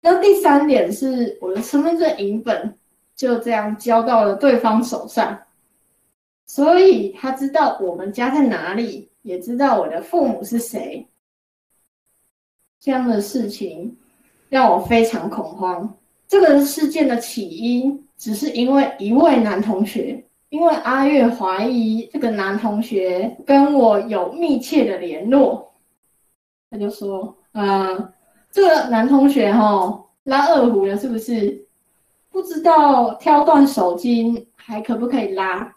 [0.00, 2.76] 那第三点是，我的身份证影本
[3.14, 5.40] 就这样交到了对方手上，
[6.44, 11.06] 所以他知道我们家在哪里，也知道我的父母是谁。
[12.80, 13.96] 这样的事情
[14.48, 15.96] 让我非常恐慌。
[16.26, 20.24] 这个事件的起因只是因为一位男同学。
[20.50, 25.72] 因为阿月怀疑这个男同学跟我有密切的联络，
[26.70, 28.12] 他就说：“嗯，
[28.50, 31.66] 这个男同学齁拉二胡了，是不是？
[32.30, 35.76] 不知道挑断手筋还可不可以拉？”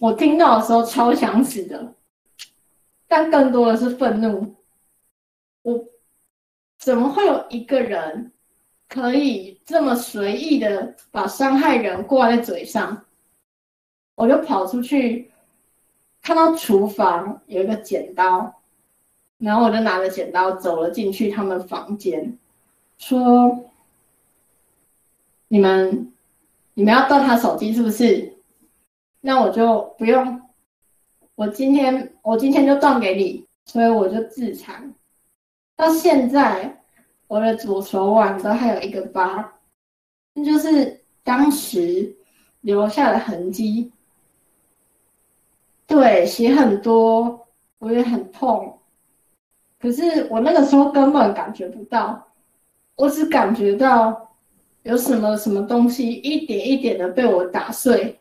[0.00, 1.94] 我听到的时候超想死的，
[3.06, 4.56] 但更多的是愤怒。
[5.62, 5.78] 我
[6.78, 8.32] 怎么会有一个人
[8.88, 13.04] 可以这么随意的把伤害人挂在嘴上？
[14.20, 15.30] 我就跑出去，
[16.20, 18.60] 看到厨房有一个剪刀，
[19.38, 22.36] 然后我就拿着剪刀走了进去他们房间，
[22.98, 23.64] 说
[25.48, 26.12] ：“你们，
[26.74, 28.36] 你们要断他手机是不是？
[29.22, 30.42] 那我就不用，
[31.34, 34.94] 我今天我今天就断给你，所以我就自残。
[35.76, 36.82] 到现在，
[37.26, 39.54] 我的左手腕都还有一个疤，
[40.34, 42.14] 那就是当时
[42.60, 43.90] 留下的痕迹。”
[45.90, 47.48] 对，血很多，
[47.80, 48.78] 我也很痛，
[49.80, 52.28] 可是我那个时候根本感觉不到，
[52.94, 54.30] 我只感觉到
[54.84, 58.16] 有什么什么东西一点一点的被我打碎。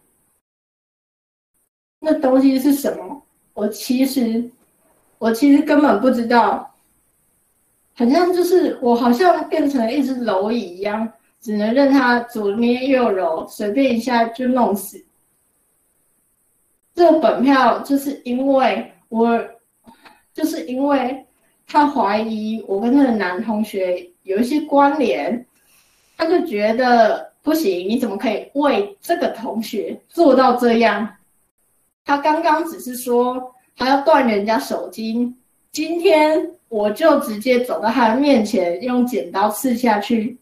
[1.99, 3.21] 那东西是什么？
[3.53, 4.49] 我其实，
[5.19, 6.73] 我其实根本不知道。
[7.93, 11.07] 好像就是我好像变成了一只蝼蚁一样，
[11.39, 15.05] 只能任它左捏右揉，随便一下就弄死。
[16.99, 19.41] 这个本票就是因为我，
[20.33, 21.25] 就是因为
[21.65, 25.45] 他怀疑我跟那个男同学有一些关联，
[26.17, 31.09] 他就觉得不行，你怎么可以为这个同学做到这样？
[32.03, 35.33] 他刚刚只是说他要断人家手筋，
[35.71, 40.37] 今天我就直接走到他的面前，用剪刀刺下去。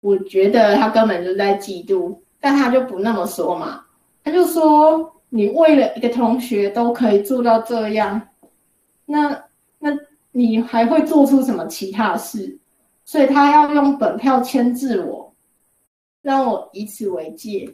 [0.00, 3.85] 我觉得他根本就在嫉妒，但他就不那么说嘛，
[4.26, 8.20] 他就说你为了一个同学都可以做到这样，
[9.04, 9.44] 那
[9.78, 9.96] 那
[10.32, 12.58] 你还会做出什么其他事？
[13.04, 15.32] 所以他要用本票牵制我，
[16.22, 17.72] 让我以此为戒。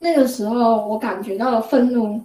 [0.00, 2.20] 那个时候，我感觉到了愤怒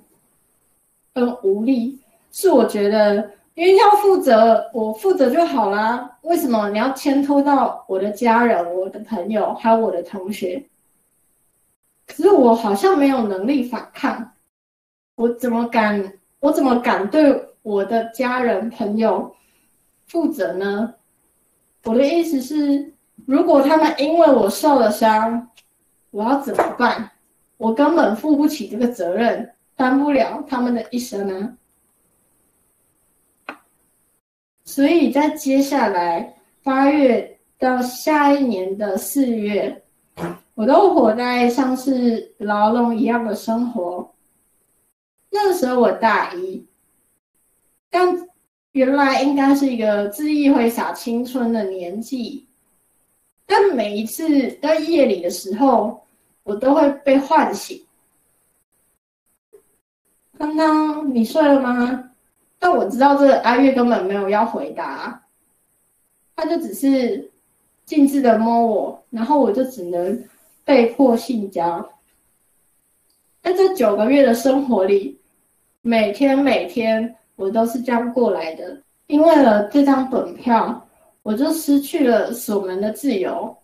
[1.14, 2.00] 跟无力，
[2.32, 3.18] 是我觉得，
[3.54, 6.18] 因为要负责，我负责就好啦。
[6.24, 10.66] 为什么你要牵拖到我的家人、我的朋友还有我的同学？
[12.10, 14.34] 可是我好像没有能力反抗，
[15.16, 16.14] 我怎么敢？
[16.40, 19.36] 我怎么敢对我的家人朋友
[20.08, 20.96] 负责呢？
[21.84, 22.94] 我的意思是，
[23.26, 25.50] 如果他们因为我受了伤，
[26.12, 27.12] 我要怎么办？
[27.58, 31.30] 我根本负不起这个责任，担不了他们的一生
[33.48, 33.56] 啊！
[34.64, 39.84] 所以在接下来八月到下一年的四月，
[40.60, 44.14] 我都活在像是牢笼一样的生活。
[45.30, 46.68] 那个时候我大一，
[47.90, 48.28] 但
[48.74, 52.46] 原来应该是一个恣意挥洒青春的年纪，
[53.46, 56.04] 但每一次在夜里的时候。
[56.44, 57.86] 我都会被唤醒。
[60.36, 62.12] 刚刚你睡了吗？
[62.58, 65.22] 但我知道这阿月根本没有要回答，
[66.36, 67.32] 他就只是
[67.86, 70.20] 静止的摸我，然后我就只能
[70.70, 71.84] 被迫性交。
[73.42, 75.20] 在这九个月的生活里，
[75.82, 78.80] 每天每天我都是这样过来的。
[79.08, 80.88] 因为了这张本票，
[81.24, 83.58] 我就失去了锁门的自由。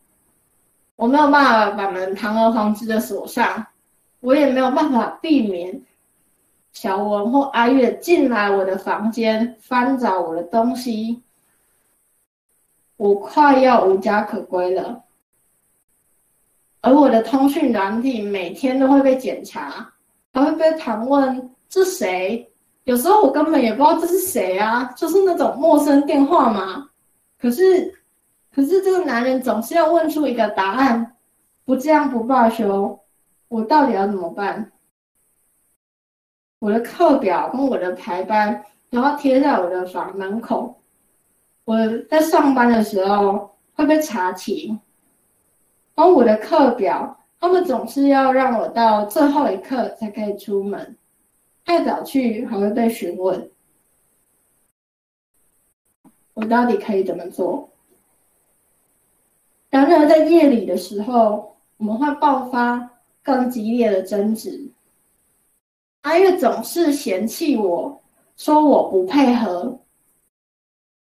[0.96, 3.68] 我没有办法把门堂而皇之的锁上，
[4.22, 5.80] 我也没有办法避免
[6.74, 11.22] 小文或阿月进来我的房间翻找我的东西。
[12.98, 15.05] 我快要无家可归了，
[16.86, 19.92] 而我的通讯软体每天都会被检查，
[20.34, 22.48] 还会被盘问这谁？
[22.84, 26.90] 有时候我根本也不知道这是谁啊，就是那种陌生电话嘛。
[27.40, 27.94] 可是。
[28.56, 31.18] 可是这个男人总是要问出一个答案，
[31.66, 32.98] 不这样不罢休，
[33.50, 34.72] 我到底要怎么办？
[36.60, 40.74] 我的课表跟我的排班都要贴在我的房门口，
[41.66, 41.76] 我
[42.10, 44.80] 在上班的时候会被查寝，
[45.96, 50.98] 而我的课表，他们总是要让我到最后一刻才可以出门，
[51.66, 53.50] 太早去还会被询问，
[56.34, 57.70] 我到底可以怎么做？
[59.70, 62.90] 然而，在夜里的时候，我们会爆发
[63.22, 64.72] 更激烈的争执。
[66.02, 68.02] 阿月总是嫌弃我，
[68.38, 69.80] 说我不配合。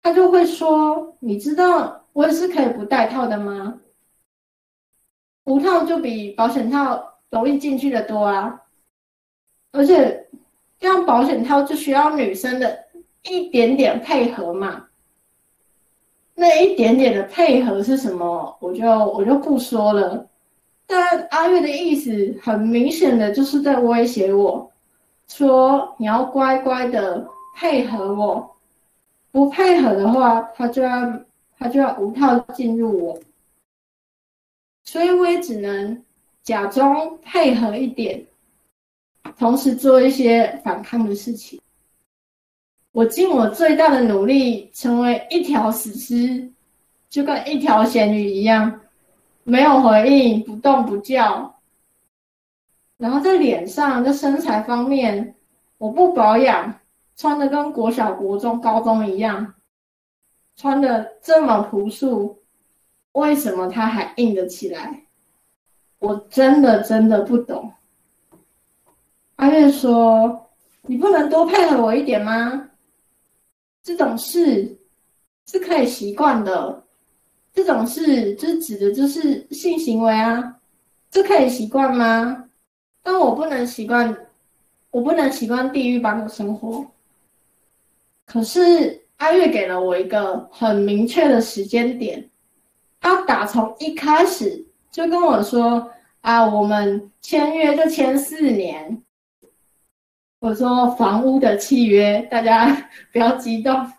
[0.02, 3.80] 他就会说：“你知道我也是可以不戴套的吗？
[5.46, 8.62] 无套就比保险套容易进去的多啊！
[9.72, 10.28] 而且，
[10.80, 12.78] 这样保险套就需要女生的
[13.24, 14.86] 一点点配合嘛。”
[16.36, 18.58] 那一点点的配合是什么？
[18.60, 20.28] 我就我就不说了。
[20.88, 24.72] 但阿月的意思很明显的就是在威胁我，
[25.28, 27.26] 说你要乖乖的
[27.56, 28.56] 配合我，
[29.32, 31.20] 不配合的话，他就要
[31.58, 33.20] 他就要无套进入我。
[34.84, 36.04] 所以我也只能
[36.44, 38.26] 假装配合一点，
[39.38, 41.60] 同时做一些反抗的事情。
[42.92, 46.52] 我尽我最大的努力，成为一条死尸，
[47.10, 48.82] 就跟一条咸鱼一样，
[49.44, 51.60] 没有回应，不动不叫。
[52.98, 55.34] 然后在脸上、在身材方面，
[55.80, 56.80] 我不保养，
[57.16, 59.56] 穿的跟国小、国中、高中一样，
[60.56, 62.43] 穿的这么朴素，
[63.14, 65.06] 为什么他还硬得起来？
[66.00, 67.72] 我真的真的不懂。
[69.38, 70.50] 阿月说
[70.84, 72.70] ：“你不能多配合我一点吗？”
[73.82, 74.78] 这种事
[75.48, 76.84] 是可以习惯的，
[77.54, 80.60] 这种事就指的就是性行为啊，
[81.10, 82.50] 这可以习惯吗？
[83.02, 84.16] 但我不能习惯，
[84.92, 86.86] 我不能习惯地狱般的生活。
[88.26, 92.30] 可是阿月给了我一个很明确的时间点，
[93.04, 95.92] 他打从一开始就跟我说
[96.22, 99.04] ：“啊，我们签约就签四年。”
[100.40, 103.92] 我说：“房屋的契约，大家不要激动。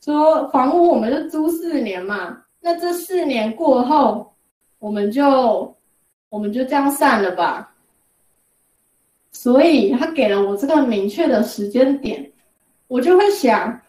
[0.00, 4.32] 说房屋我们就租四年嘛，那这四年过后，
[4.78, 5.76] 我们就
[6.28, 7.74] 我们就这样散了吧。”
[9.32, 12.32] 所以他给了我这个明确的时间点，
[12.86, 13.80] 我就会想，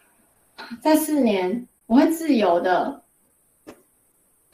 [0.80, 3.02] 在四年我会自由的，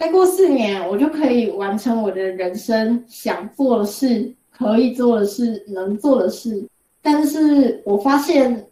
[0.05, 6.69] 再过四年我就可以完成我的人生想做的事、可以做的事、能做的事。
[7.01, 8.69] 但是我发现，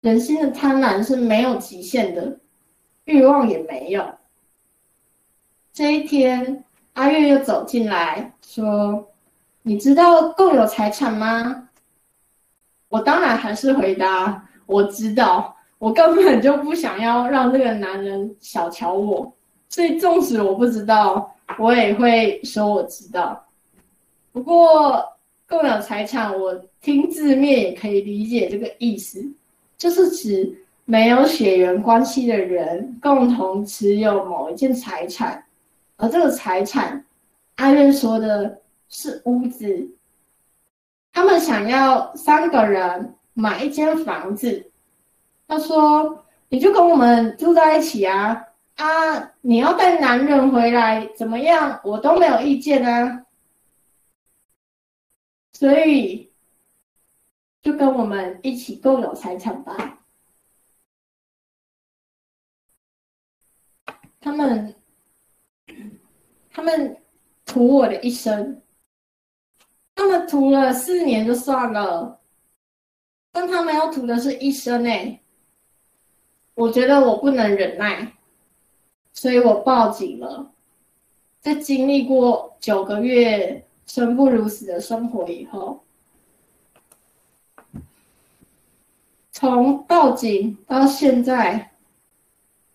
[0.00, 2.40] 人心的贪婪是没有极限的，
[3.04, 4.02] 欲望也没有。
[5.74, 6.64] 这一天，
[6.94, 9.12] 阿月又走进来说。
[9.60, 11.68] 你知道共有财产吗？
[12.88, 19.35] 我当然还是回答我知道，我根本就不想要让这个男人小瞧我，
[19.76, 23.44] 所以纵使我不知道，我也会说我知道。
[24.32, 25.06] 不过
[25.46, 29.22] 共有财产，我听字面也可以理解这个意思，
[29.76, 35.44] 就是指没有血缘关系的人共同持有某一件财产，
[35.98, 37.04] 而这个财产，
[37.56, 38.58] 阿月说的。
[38.88, 39.90] 是屋子，
[41.12, 44.70] 他们想要三个人买一间房子。
[45.48, 48.40] 他说：“你就跟我们住在一起啊！
[48.76, 51.80] 啊，你要带男人回来怎么样？
[51.84, 53.26] 我都没有意见啊。
[55.52, 56.30] 所以
[57.62, 59.98] 就跟我们一起共有财产吧。”
[64.20, 64.74] 他们，
[66.50, 67.00] 他们
[67.44, 68.60] 图我的一生。
[69.94, 72.20] 他们图了四年就算了，
[73.32, 75.22] 但他们要图的是一生诶。
[76.54, 78.15] 我觉得我不能忍耐，
[79.16, 80.52] 所以我报警了。
[81.40, 85.80] 在经历过九个月生不如死的生活以后，
[89.32, 91.72] 从报警到现在，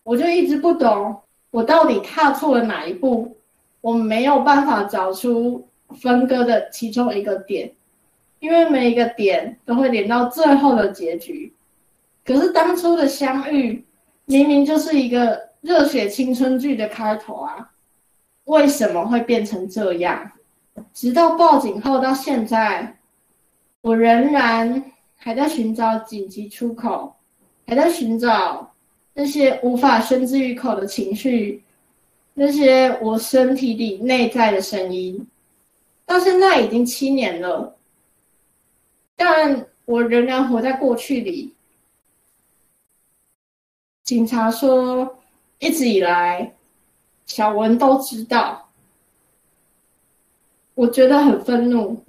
[0.04, 1.22] 我就一直不懂
[1.52, 3.38] 我到底踏错了哪一步，
[3.80, 5.66] 我没有办法找出。
[6.00, 7.70] 分割的其中一个点，
[8.40, 11.54] 因为每一个点都会连到最后的结局。
[12.24, 13.86] 可是当初的相遇，
[14.24, 17.72] 明明就是一个热血青春剧的开头啊！
[18.46, 20.32] 为什么会变成这样？
[20.94, 22.98] 直到报警后到现在，
[23.82, 27.16] 我仍然还在寻找紧急出口，
[27.68, 28.74] 还在寻找
[29.14, 31.64] 那些无法宣之于口的情绪，
[32.34, 35.28] 那些我身体里内在的声音。
[36.06, 37.78] 到现在已经七年了，
[39.16, 41.54] 但我仍然活在过去里。
[44.04, 45.21] 警察说，
[45.62, 46.54] 一直以来，
[47.26, 48.70] 小文都知道。
[50.74, 52.04] 我觉得很愤怒，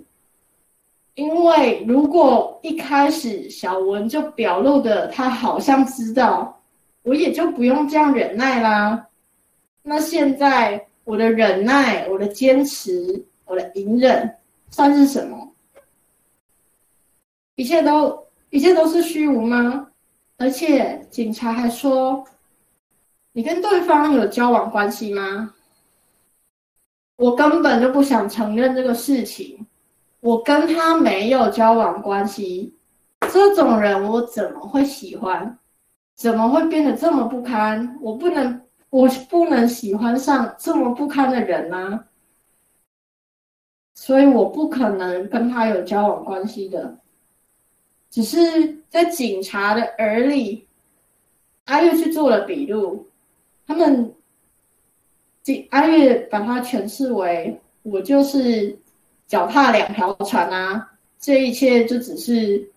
[1.14, 6.61] 因为如果一开始小文就表露的他好像知道，
[7.03, 9.07] 我也就不用这样忍耐啦。
[9.82, 13.24] 那现在我的忍耐，我的坚持。
[13.44, 14.38] 我的隐忍
[14.70, 15.53] 算是什么？
[17.57, 19.88] 一切都一切都是虚无吗？
[20.38, 22.24] 而且警察还说，
[23.33, 25.55] 你跟对方有交往关系吗？
[27.16, 29.66] 我根本就不想承认这个事情。
[30.20, 32.76] 我跟他没有交往关系，
[33.33, 35.59] 这种人我怎么会喜欢？
[36.14, 37.99] 怎么会变得这么不堪？
[38.01, 42.05] 我不能，我不能喜欢上这么不堪的人吗？
[43.95, 46.99] 所以我不可能跟他有交往关系的，
[48.11, 50.68] 只是在警察的耳里，
[51.64, 53.09] 他又去做了笔录，
[53.66, 54.14] 他们
[55.42, 58.78] 警阿月把它诠释为我就是
[59.26, 62.70] 脚踏两条船啊，这一切就只是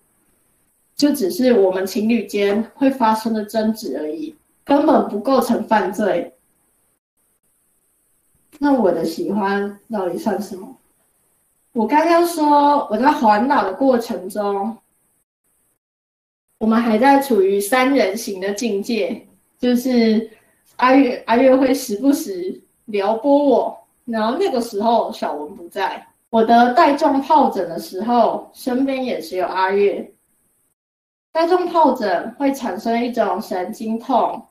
[0.96, 6.34] 就只是我们情侣间会发生的争执而已，根本不构成犯罪。
[8.58, 10.78] 那我的喜欢到底算什么？
[11.74, 14.78] 我刚刚说我在环岛的过程中，
[16.60, 19.28] 我们还在处于三人行的境界，
[19.60, 20.32] 就是
[20.78, 30.12] 阿月阿月会时不时撩拨我，然后那个时候小文不在，我的带状疱疹的时候，身边也只有阿月。
[31.32, 34.42] 带状疱疹会产生一种神经痛，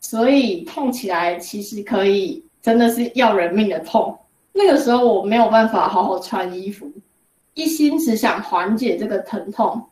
[0.00, 4.18] 所以痛起来其实可以真的是要人命的痛。
[4.52, 6.90] 那个时候我没有办法好好穿衣服，
[7.54, 9.82] 一心只想缓解这个疼痛。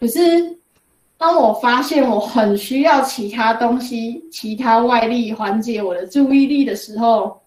[0.00, 0.55] 可是
[1.18, 7.40] 当我发现我很需要其他东西、其他外力缓解我的注意力的时候，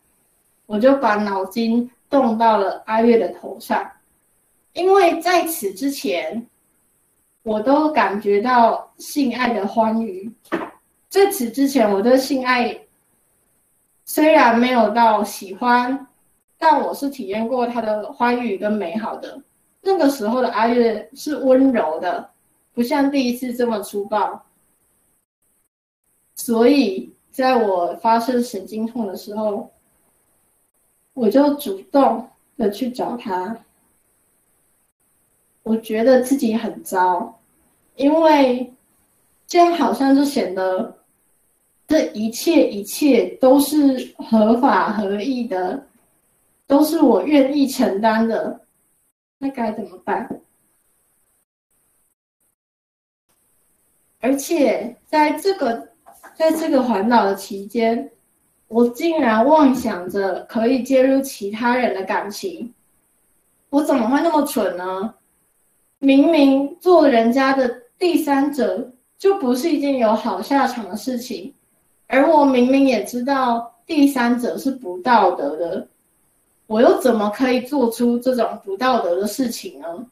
[0.66, 3.88] 我就把脑筋动到了阿月的头上，
[4.74, 6.48] 因为在此之前，
[7.44, 10.32] 我都感觉到性爱的欢愉。
[11.08, 12.76] 在此之前，我对性爱
[14.06, 16.08] 虽然没有到喜欢，
[16.58, 19.40] 但我是体验过它的欢愉跟美好的。
[19.82, 22.30] 那个时候的阿月是温柔的，
[22.80, 24.42] 不像第一次这么粗暴。
[26.36, 29.70] 所以，在我发生神经痛的时候，
[31.12, 32.26] 我就主动
[32.56, 33.54] 的去找他。
[35.64, 37.38] 我觉得自己很糟，
[37.98, 38.74] 因为
[39.46, 40.96] 这样好像就显得。
[41.86, 45.86] 这一切一切都是合法合意的，
[46.66, 48.62] 都是我愿意承担的，
[49.38, 50.42] 那该怎么办？
[54.20, 55.90] 而且在这个
[56.36, 58.12] 在这个环岛的期间，
[58.68, 62.74] 我竟然妄想着可以介入其他人的感情，
[63.70, 65.14] 我怎么会那么蠢呢？
[66.00, 71.54] 明明做人家的第三者，就不是一件有好下场的事情。
[72.08, 75.88] 而我明明也知道第三者是不道德的，
[76.68, 80.08] 我又怎么可以做出这种不道德的事情呢？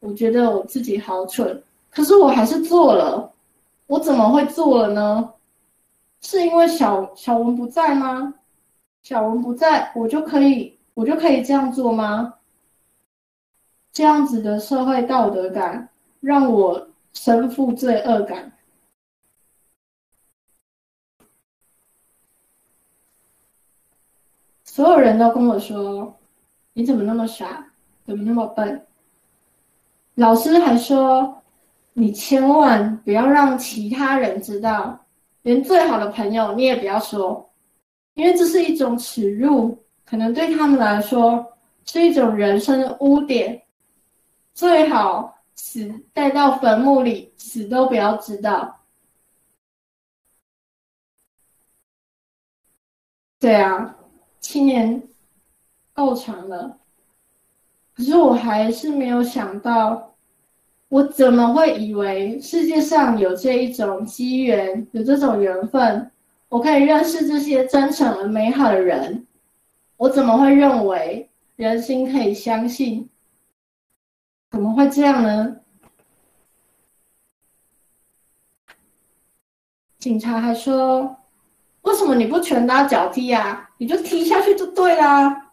[0.00, 3.32] 我觉得我自己好蠢，可是我还是做了。
[3.86, 5.34] 我怎么会做了呢？
[6.22, 8.34] 是因为小小文不在吗？
[9.02, 12.34] 小文不在，我就可以我就可以这样做吗？
[13.92, 15.90] 这样子的社会道德感
[16.20, 18.52] 让我身负罪恶感。
[24.64, 26.16] 所有人都跟我说
[26.72, 27.66] ：“你怎么那么傻？
[28.06, 28.86] 怎么那么笨？”
[30.14, 31.41] 老师还说
[31.94, 34.98] ：“你千万不要让其他人知道，
[35.42, 37.50] 连最好的朋友你也不要说，
[38.14, 41.46] 因为这是一种耻辱，可能对他们来说
[41.84, 43.62] 是一种人生的污点。
[44.54, 48.80] 最好死带到坟墓里，死都不要知道。”
[53.40, 53.96] 对啊。
[54.40, 55.00] 七年
[55.92, 56.78] 够长了，
[57.94, 60.11] 可是我还是没有想到，
[60.92, 66.10] 我怎么会以为世界上有这一种机缘，有这种缘分，
[66.50, 69.26] 我可以认识这些真诚而美好的人？
[69.96, 73.08] 我怎么会认为人心可以相信？
[74.50, 75.56] 怎么会这样呢？
[79.98, 81.16] 警察还说。
[81.80, 83.70] 为什么你不拳打脚踢啊？
[83.78, 85.52] 你就踢下去就对啦。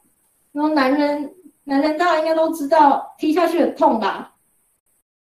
[0.51, 1.33] 然后男人，
[1.63, 4.35] 男人大家应该都知道，踢下去很痛吧？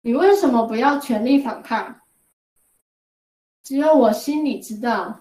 [0.06, 2.02] 你为什么不要全力反抗？
[3.62, 5.18] 只有我心里知道，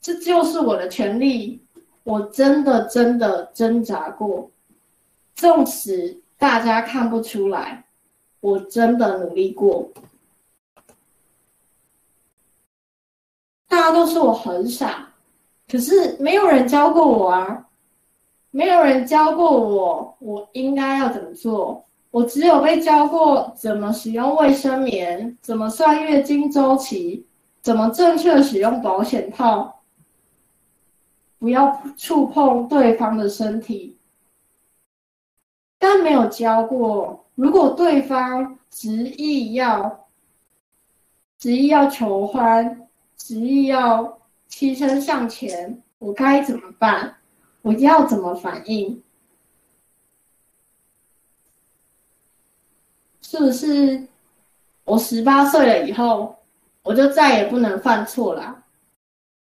[0.00, 1.64] 这就是我的权利。
[2.02, 4.50] 我真的真的挣扎过，
[5.36, 7.84] 纵使大家看不出来，
[8.40, 9.88] 我真的努力过。
[13.68, 15.14] 大家都说我很傻，
[15.68, 17.68] 可是没有人教过我啊，
[18.50, 21.86] 没有人教过我，我应该要怎么做？
[22.12, 27.26] 我只有被教过怎么使用卫生棉，怎么算月经周期，
[27.62, 29.80] 怎么正确使用保险套，
[31.38, 33.96] 不要触碰对方的身体，
[35.78, 40.06] 但没有教过，如果对方执意要，
[41.38, 42.78] 执意要求欢。
[43.14, 44.18] 执意要
[44.50, 47.14] 牺牲向前，我该怎么办？
[47.62, 49.00] 我要怎么反应？
[53.32, 54.06] 是不是
[54.84, 56.36] 我十八岁了以后，
[56.82, 58.62] 我就再也不能犯错了？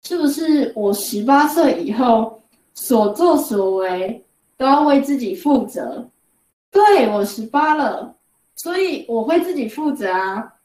[0.02, 2.42] 是不是我十八岁以后
[2.74, 4.26] 所作所为
[4.58, 6.10] 都要为自己负责？
[6.72, 8.16] 对，我十八了，
[8.56, 10.56] 所以我会自己负责啊，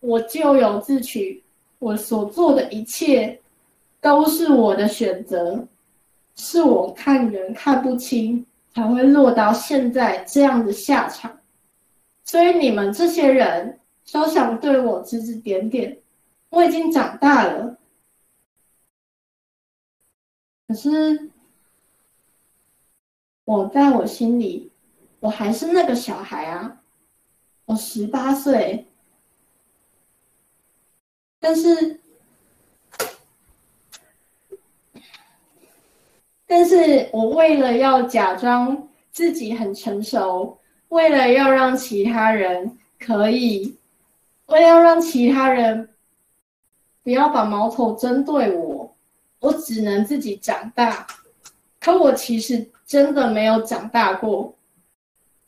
[0.00, 1.44] 我咎由自取。
[1.78, 3.40] 我所做的一切
[4.00, 5.64] 都是我的选择，
[6.34, 8.44] 是我看人看不清，
[8.74, 11.37] 才会落到现在这样的下场。
[12.28, 13.80] 所以你们这些人
[14.12, 15.98] 都想对我指指点点，
[16.50, 17.78] 我已经长大了，
[20.66, 21.30] 可是
[23.46, 24.70] 我在我心里，
[25.20, 26.82] 我还是那个小孩啊，
[27.64, 28.86] 我十八岁。
[31.40, 31.98] 但是，
[36.46, 40.58] 但是我为了要假装自己很成熟，
[40.88, 43.76] 为了要让其他人可以
[44.46, 45.90] 为了要让其他人
[47.02, 48.96] 不要把矛头针对我，
[49.40, 51.06] 我只能自己长大。
[51.80, 54.54] 可我其实真的没有长大过，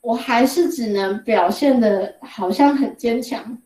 [0.01, 3.59] 我还是只能表现的好像很坚强，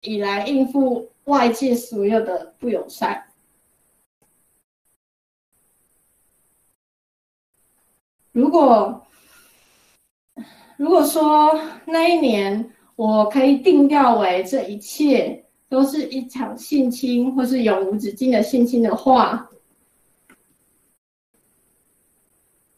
[0.00, 3.24] 以来应付外界所有的不友善。
[8.32, 9.06] 如果
[10.78, 19.50] 如果说那一年我可以定调为这一切都是一场性侵，或是永无止境的性侵的话，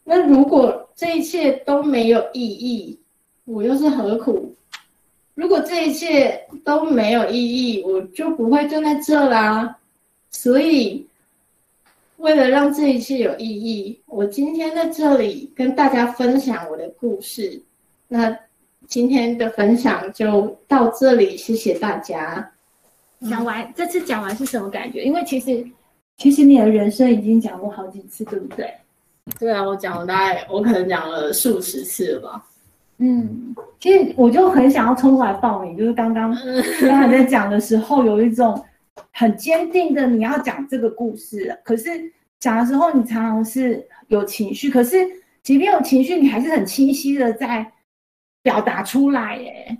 [0.03, 2.99] 那如果这一切都没有意义，
[3.45, 4.55] 我又是何苦？
[5.35, 9.79] 如果这一切都没有意义，我就不会站在这啦。
[10.31, 11.07] 所以。
[12.17, 17.63] 为了让这一切有意义，我今天在这里跟大家分享我的故事。
[18.13, 18.37] 那
[18.89, 22.51] 今天的分享就到这里，谢谢大家。
[23.31, 25.05] 讲完，这次讲完是什么感觉？
[25.05, 25.65] 因为其实，
[26.17, 28.69] 其实你的人生已经讲过好几次，对不对？
[29.39, 32.45] 对啊，我讲了大概，我可能讲了数十次了吧。
[32.99, 36.37] 嗯，其实我就很想要冲过来报名，就是刚刚
[36.83, 38.61] 刚才在讲的时候，有一种。
[39.13, 41.57] 很坚定的，你要讲这个故事。
[41.65, 41.91] 可是
[42.39, 44.71] 讲的时候，你常常是有情绪。
[44.71, 44.97] 可是
[45.43, 47.67] 即便有情绪，你还是很清晰的在
[48.43, 49.37] 表达出来。
[49.37, 49.79] 耶。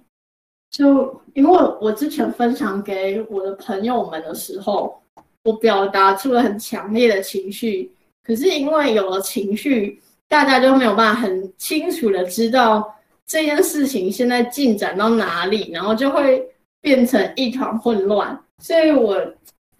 [0.71, 5.03] 就因为我之前分享给我的朋友们的时候，
[5.43, 7.91] 我表达出了很强烈的情绪。
[8.23, 12.95] 可是因为有了情绪，大家就没有办法很清楚的知道
[13.27, 16.47] 这件事情现在进展到哪里，然后就会
[16.81, 18.39] 变成一团混乱。
[18.59, 19.17] 所以，我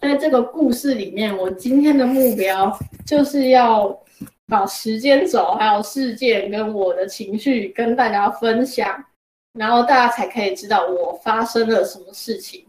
[0.01, 2.77] 在这个故事里面，我今天的目标
[3.07, 3.97] 就是要
[4.51, 9.03] 把时间轴、还有事件跟我的情绪跟大家分享，
[9.55, 12.67] 然后大家才可以知道我发生了什么事情。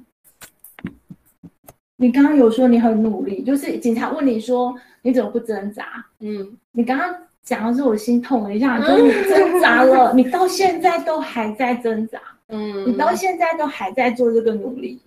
[1.97, 6.05] 你刚刚有说你很努力，就是警察问你说你怎么不挣扎？
[6.19, 7.13] 嗯，你刚刚
[7.43, 14.99] 讲的是我心痛了一下，说你挣扎了，你到现在都还在挣扎，嗯，你到现在都还在做这个努力。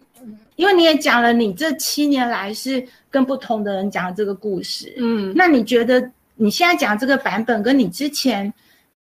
[0.57, 8.53] 因为你也讲了，你这七年来是跟不同的人讲了这个故事，嗯，那你觉得你现在讲这个版本跟你之前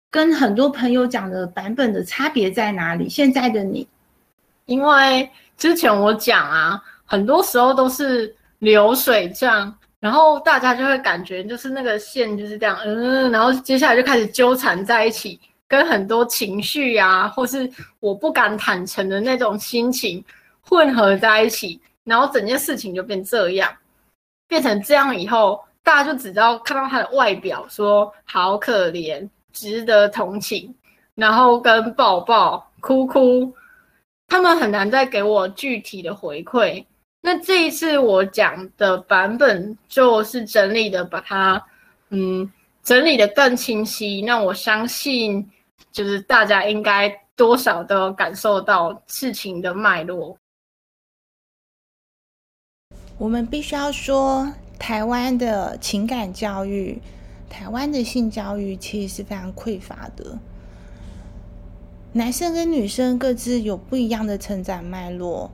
[0.09, 3.09] 跟很多朋友讲的版本的差别在哪里？
[3.09, 3.87] 现在的你，
[4.65, 17.69] 因为之前我讲啊，很多时候都是流水账，然后大家就会感觉就是那个线就是这样，嗯，然后接下来就开始纠缠在一起，跟很多情绪啊，或是
[17.99, 20.23] 我不敢坦诚的那种心情。
[20.67, 23.71] 混合在一起，然后整件事情就变这样，
[24.47, 30.73] 变成这样以后，大家就只知道看到他的外表，说好可怜，值得同情，
[31.13, 33.53] 然后跟抱抱、哭哭，
[34.27, 36.83] 他们很难再给我具体的回馈。
[37.21, 41.63] 那这一次我讲的版本，就是整理的把它，
[42.09, 44.23] 嗯，整理的更清晰。
[44.23, 45.47] 那我相信，
[45.91, 50.35] 就是大家应该多少都感受到事情的脉络。
[53.17, 57.01] 我们必须要说，台湾的情感教育、
[57.49, 60.39] 台湾的性教育其实是非常匮乏的。
[62.13, 65.51] 男生跟女生各自有不一样的成长脉络，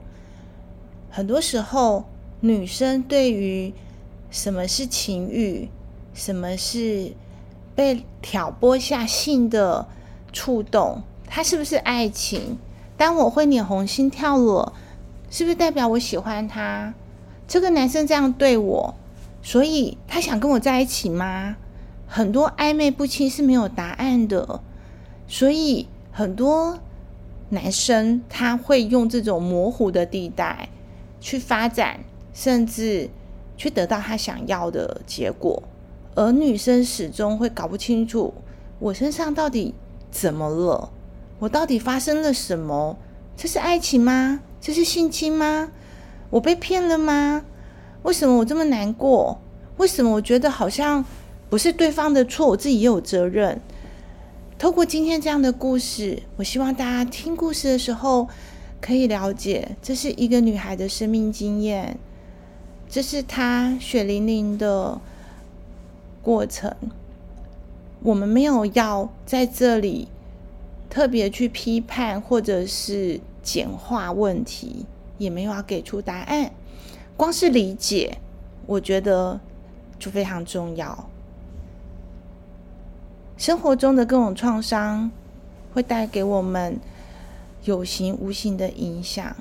[1.10, 2.04] 很多时候，
[2.40, 3.72] 女生对于
[4.30, 5.68] 什么是情欲、
[6.14, 7.12] 什么是
[7.74, 9.88] 被挑拨下性的
[10.32, 12.58] 触动，它是不是爱情？
[12.96, 14.72] 当我会脸红心跳了，
[15.30, 16.94] 是不是代表我喜欢他？
[17.48, 18.94] 这个男生这样对我，
[19.42, 21.56] 所以他想跟我在一起吗？
[22.06, 24.60] 很多暧昧不清是没有答案的，
[25.26, 26.78] 所以很多
[27.48, 30.68] 男生他会用这种模糊的地带
[31.20, 32.00] 去发展，
[32.32, 33.10] 甚至
[33.56, 35.62] 去得到他想要的结果，
[36.14, 38.34] 而女生始终会搞不清楚
[38.78, 39.74] 我身上到底
[40.10, 40.90] 怎么了，
[41.38, 42.98] 我到底发生了什么？
[43.36, 44.40] 这是爱情吗？
[44.60, 45.70] 这是性侵吗？
[46.30, 47.44] 我被骗了吗？
[48.02, 49.38] 为什么我这么难过？
[49.76, 51.04] 为什么我觉得好像
[51.48, 53.60] 不是对方的错，我自己也有责任？
[54.58, 58.28] 透过今天这样的故事，我希望大家听故事的时候
[58.80, 61.98] 可以了解，这是一个女孩的生命经验，
[62.88, 65.00] 这是她血淋淋的
[66.22, 66.74] 过程。
[68.02, 70.08] 我们没有要在这里
[70.90, 74.86] 特别去批判或者是简化问题。
[75.18, 76.50] 也没有要给出答案，
[77.16, 78.18] 光是理解，
[78.66, 79.40] 我觉得
[79.98, 81.08] 就非常重要。
[83.36, 85.10] 生活中的各种创伤
[85.72, 86.78] 会带给我们
[87.64, 89.34] 有形无形的影响，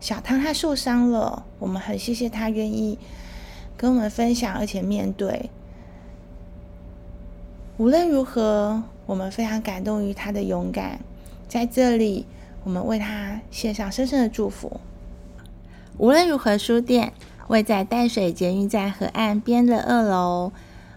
[0.00, 2.98] 小汤他受伤了，我们很谢谢他愿意
[3.76, 5.50] 跟我们分享，而且面对。
[7.76, 11.00] 无论如何，我们非常感动于他的勇敢。
[11.48, 12.26] 在这里，
[12.62, 14.80] 我们为他献上深深的祝福。
[15.96, 17.12] 无论如何书店
[17.46, 20.52] 位在淡水捷运站河岸边的二楼，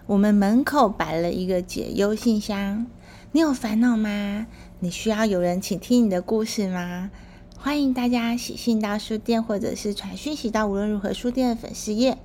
[0.06, 2.86] 我们门口摆了一个解忧信箱。
[3.30, 4.46] 你有烦恼吗？
[4.80, 7.10] 你需要有人倾听你的故事吗？
[7.56, 12.18] 欢迎大家写信到书店，或者是传讯息到无论如何书店的粉丝页，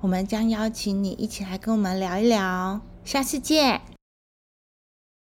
[0.00, 2.80] 我们将邀请你一起来跟我们聊一聊。
[3.04, 3.80] 下次见。